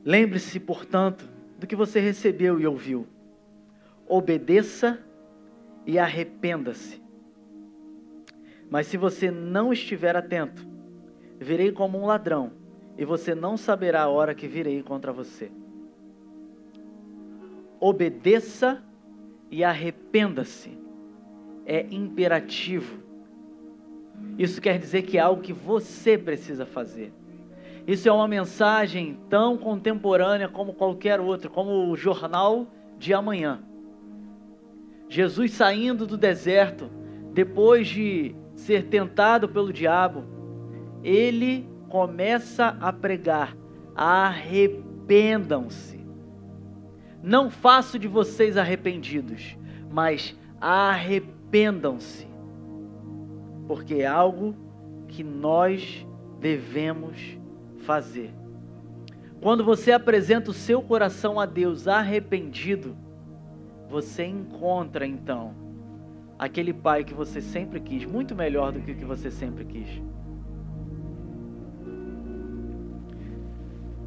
Lembre-se, 0.04 0.60
portanto, 0.60 1.30
do 1.60 1.68
que 1.68 1.76
você 1.76 2.00
recebeu 2.00 2.60
e 2.60 2.66
ouviu. 2.66 3.08
Obedeça 4.08 5.00
e 5.86 6.00
arrependa-se. 6.00 7.01
Mas 8.72 8.88
se 8.88 8.96
você 8.96 9.30
não 9.30 9.74
estiver 9.74 10.16
atento, 10.16 10.66
virei 11.38 11.74
como 11.74 12.00
um 12.00 12.06
ladrão, 12.06 12.54
e 12.98 13.04
você 13.04 13.36
não 13.36 13.58
saberá 13.58 14.04
a 14.04 14.08
hora 14.08 14.34
que 14.34 14.48
virei 14.48 14.82
contra 14.82 15.12
você. 15.12 15.52
Obedeça 17.82 18.82
e 19.50 19.62
arrependa-se. 19.62 20.80
É 21.66 21.86
imperativo. 21.92 23.04
Isso 24.38 24.62
quer 24.62 24.80
dizer 24.80 25.02
que 25.02 25.18
é 25.18 25.22
algo 25.22 25.42
que 25.42 25.52
você 25.52 26.18
precisa 26.18 26.66
fazer. 26.66 27.12
Isso 27.86 28.08
é 28.08 28.12
uma 28.12 28.28
mensagem 28.28 29.20
tão 29.30 29.58
contemporânea 29.58 30.48
como 30.48 30.74
qualquer 30.74 31.20
outra, 31.20 31.50
como 31.50 31.92
o 31.92 31.98
jornal 31.98 32.68
de 32.98 33.14
amanhã. 33.14 33.62
Jesus 35.10 35.52
saindo 35.52 36.08
do 36.08 36.16
deserto, 36.16 36.90
depois 37.34 37.88
de 37.90 38.34
ser 38.62 38.88
tentado 38.88 39.50
pelo 39.50 39.74
diabo, 39.74 40.24
ele 41.04 41.68
começa 41.90 42.78
a 42.80 42.94
pregar: 42.94 43.58
arrependam-se. 43.96 46.00
Não 47.22 47.50
faço 47.50 48.00
de 48.00 48.08
vocês 48.08 48.58
arrependidos, 48.58 49.58
mas 49.92 50.36
arrependam-se. 50.60 52.28
Porque 53.68 53.96
é 53.96 54.08
algo 54.08 54.56
que 55.08 55.24
nós 55.24 56.06
devemos 56.40 57.38
fazer. 57.80 58.34
Quando 59.40 59.64
você 59.64 59.92
apresenta 59.92 60.52
o 60.52 60.54
seu 60.54 60.82
coração 60.82 61.40
a 61.40 61.46
Deus 61.46 61.88
arrependido, 61.88 62.96
você 63.90 64.26
encontra 64.26 65.06
então 65.06 65.71
aquele 66.42 66.74
pai 66.74 67.04
que 67.04 67.14
você 67.14 67.40
sempre 67.40 67.80
quis, 67.80 68.04
muito 68.04 68.34
melhor 68.34 68.72
do 68.72 68.82
que 68.82 68.94
o 68.94 68.96
que 68.96 69.06
você 69.06 69.30
sempre 69.30 69.64
quis. 69.64 70.02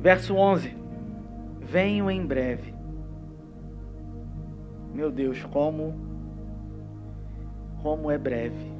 Verso 0.01 0.35
11: 0.35 0.77
Venho 1.61 2.11
em 2.11 2.27
breve. 2.27 2.75
Meu 4.93 5.13
Deus, 5.13 5.45
como 5.45 5.95
como 7.81 8.11
é 8.11 8.19
breve. 8.19 8.73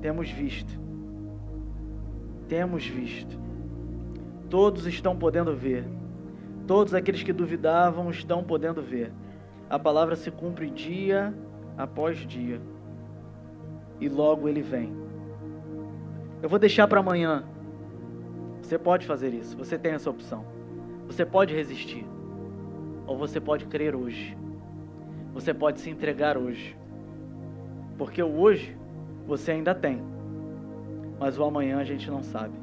Temos 0.00 0.30
visto. 0.30 0.78
Temos 2.46 2.86
visto. 2.86 3.36
Todos 4.48 4.86
estão 4.86 5.16
podendo 5.16 5.56
ver. 5.56 5.84
Todos 6.68 6.94
aqueles 6.94 7.22
que 7.22 7.32
duvidavam 7.32 8.10
estão 8.10 8.44
podendo 8.44 8.80
ver. 8.80 9.10
A 9.68 9.78
palavra 9.78 10.14
se 10.14 10.30
cumpre 10.30 10.70
dia 10.70 11.34
após 11.78 12.18
dia. 12.18 12.60
E 14.00 14.08
logo 14.08 14.48
ele 14.48 14.60
vem. 14.60 14.92
Eu 16.42 16.48
vou 16.48 16.58
deixar 16.58 16.88
para 16.88 17.00
amanhã. 17.00 17.44
Você 18.60 18.76
pode 18.76 19.06
fazer 19.06 19.32
isso, 19.32 19.56
você 19.56 19.78
tem 19.78 19.92
essa 19.92 20.10
opção. 20.10 20.44
Você 21.06 21.24
pode 21.24 21.54
resistir. 21.54 22.04
Ou 23.06 23.16
você 23.16 23.40
pode 23.40 23.64
crer 23.66 23.94
hoje. 23.94 24.36
Você 25.32 25.54
pode 25.54 25.80
se 25.80 25.88
entregar 25.88 26.36
hoje. 26.36 26.76
Porque 27.96 28.22
o 28.22 28.38
hoje 28.38 28.76
você 29.26 29.52
ainda 29.52 29.74
tem. 29.74 30.02
Mas 31.18 31.38
o 31.38 31.44
amanhã 31.44 31.78
a 31.78 31.84
gente 31.84 32.10
não 32.10 32.22
sabe. 32.22 32.54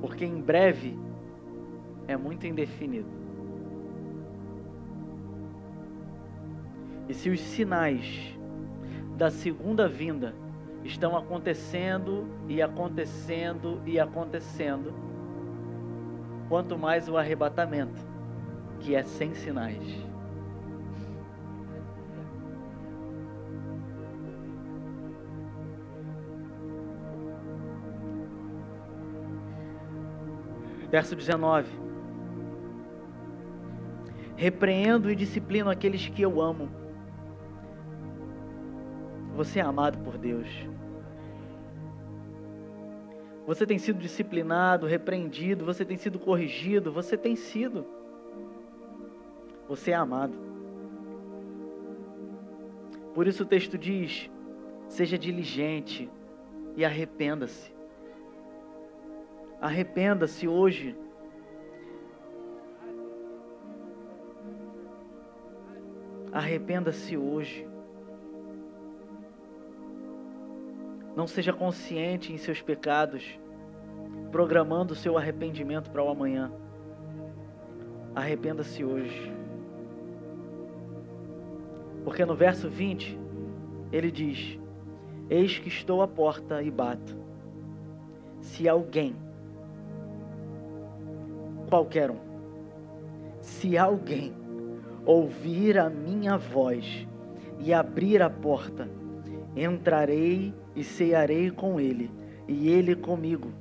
Porque 0.00 0.24
em 0.24 0.40
breve 0.40 0.98
é 2.06 2.16
muito 2.16 2.46
indefinido. 2.46 3.17
E 7.08 7.14
se 7.14 7.30
os 7.30 7.40
sinais 7.40 8.36
da 9.16 9.30
segunda 9.30 9.88
vinda 9.88 10.34
estão 10.84 11.16
acontecendo 11.16 12.28
e 12.46 12.60
acontecendo 12.60 13.80
e 13.86 13.98
acontecendo, 13.98 14.92
quanto 16.48 16.78
mais 16.78 17.08
o 17.08 17.16
arrebatamento, 17.16 18.06
que 18.78 18.94
é 18.94 19.02
sem 19.02 19.34
sinais. 19.34 19.82
Verso 30.90 31.16
19: 31.16 31.70
Repreendo 34.36 35.10
e 35.10 35.16
disciplino 35.16 35.68
aqueles 35.68 36.06
que 36.08 36.22
eu 36.22 36.40
amo 36.40 36.77
você 39.38 39.60
é 39.60 39.62
amado 39.62 39.98
por 39.98 40.18
Deus. 40.18 40.48
Você 43.46 43.64
tem 43.64 43.78
sido 43.78 44.00
disciplinado, 44.00 44.84
repreendido, 44.84 45.64
você 45.64 45.84
tem 45.84 45.96
sido 45.96 46.18
corrigido, 46.18 46.90
você 46.90 47.16
tem 47.16 47.36
sido. 47.36 47.86
Você 49.68 49.92
é 49.92 49.94
amado. 49.94 50.36
Por 53.14 53.28
isso 53.28 53.44
o 53.44 53.46
texto 53.46 53.78
diz: 53.78 54.28
seja 54.88 55.16
diligente 55.16 56.10
e 56.76 56.84
arrependa-se. 56.84 57.72
Arrependa-se 59.60 60.48
hoje. 60.48 60.96
Arrependa-se 66.32 67.16
hoje. 67.16 67.77
Não 71.18 71.26
seja 71.26 71.52
consciente 71.52 72.32
em 72.32 72.38
seus 72.38 72.62
pecados, 72.62 73.24
programando 74.30 74.92
o 74.92 74.96
seu 74.96 75.18
arrependimento 75.18 75.90
para 75.90 76.04
o 76.04 76.08
amanhã. 76.08 76.52
Arrependa-se 78.14 78.84
hoje. 78.84 79.32
Porque 82.04 82.24
no 82.24 82.36
verso 82.36 82.70
20, 82.70 83.18
ele 83.90 84.12
diz: 84.12 84.60
Eis 85.28 85.58
que 85.58 85.66
estou 85.66 86.02
à 86.02 86.06
porta 86.06 86.62
e 86.62 86.70
bato. 86.70 87.16
Se 88.40 88.68
alguém, 88.68 89.16
qualquer 91.68 92.12
um, 92.12 92.20
se 93.40 93.76
alguém 93.76 94.32
ouvir 95.04 95.80
a 95.80 95.90
minha 95.90 96.38
voz 96.38 97.08
e 97.58 97.74
abrir 97.74 98.22
a 98.22 98.30
porta, 98.30 98.88
entrarei 99.62 100.52
e 100.74 100.84
cearei 100.84 101.50
com 101.50 101.80
ele, 101.80 102.10
e 102.46 102.68
ele 102.68 102.94
comigo. 102.94 103.52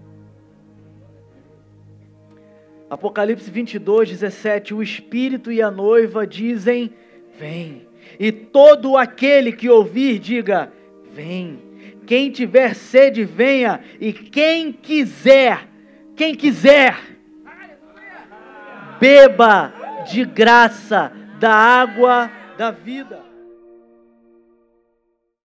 Apocalipse 2.89 3.49
22, 3.51 4.09
17: 4.09 4.73
O 4.73 4.81
Espírito 4.81 5.51
e 5.51 5.61
a 5.61 5.69
noiva 5.69 6.25
dizem: 6.25 6.93
Vem. 7.37 7.85
E 8.19 8.31
todo 8.31 8.95
aquele 8.95 9.51
que 9.51 9.69
ouvir, 9.69 10.19
diga: 10.19 10.71
Vem. 11.11 11.59
Quem 12.05 12.31
tiver 12.31 12.73
sede, 12.73 13.25
venha. 13.25 13.81
E 13.99 14.13
quem 14.13 14.71
quiser, 14.71 15.67
quem 16.15 16.33
quiser, 16.33 16.97
beba 18.97 19.73
de 20.09 20.23
graça 20.23 21.11
da 21.37 21.53
água 21.53 22.31
da 22.57 22.71
vida. 22.71 23.26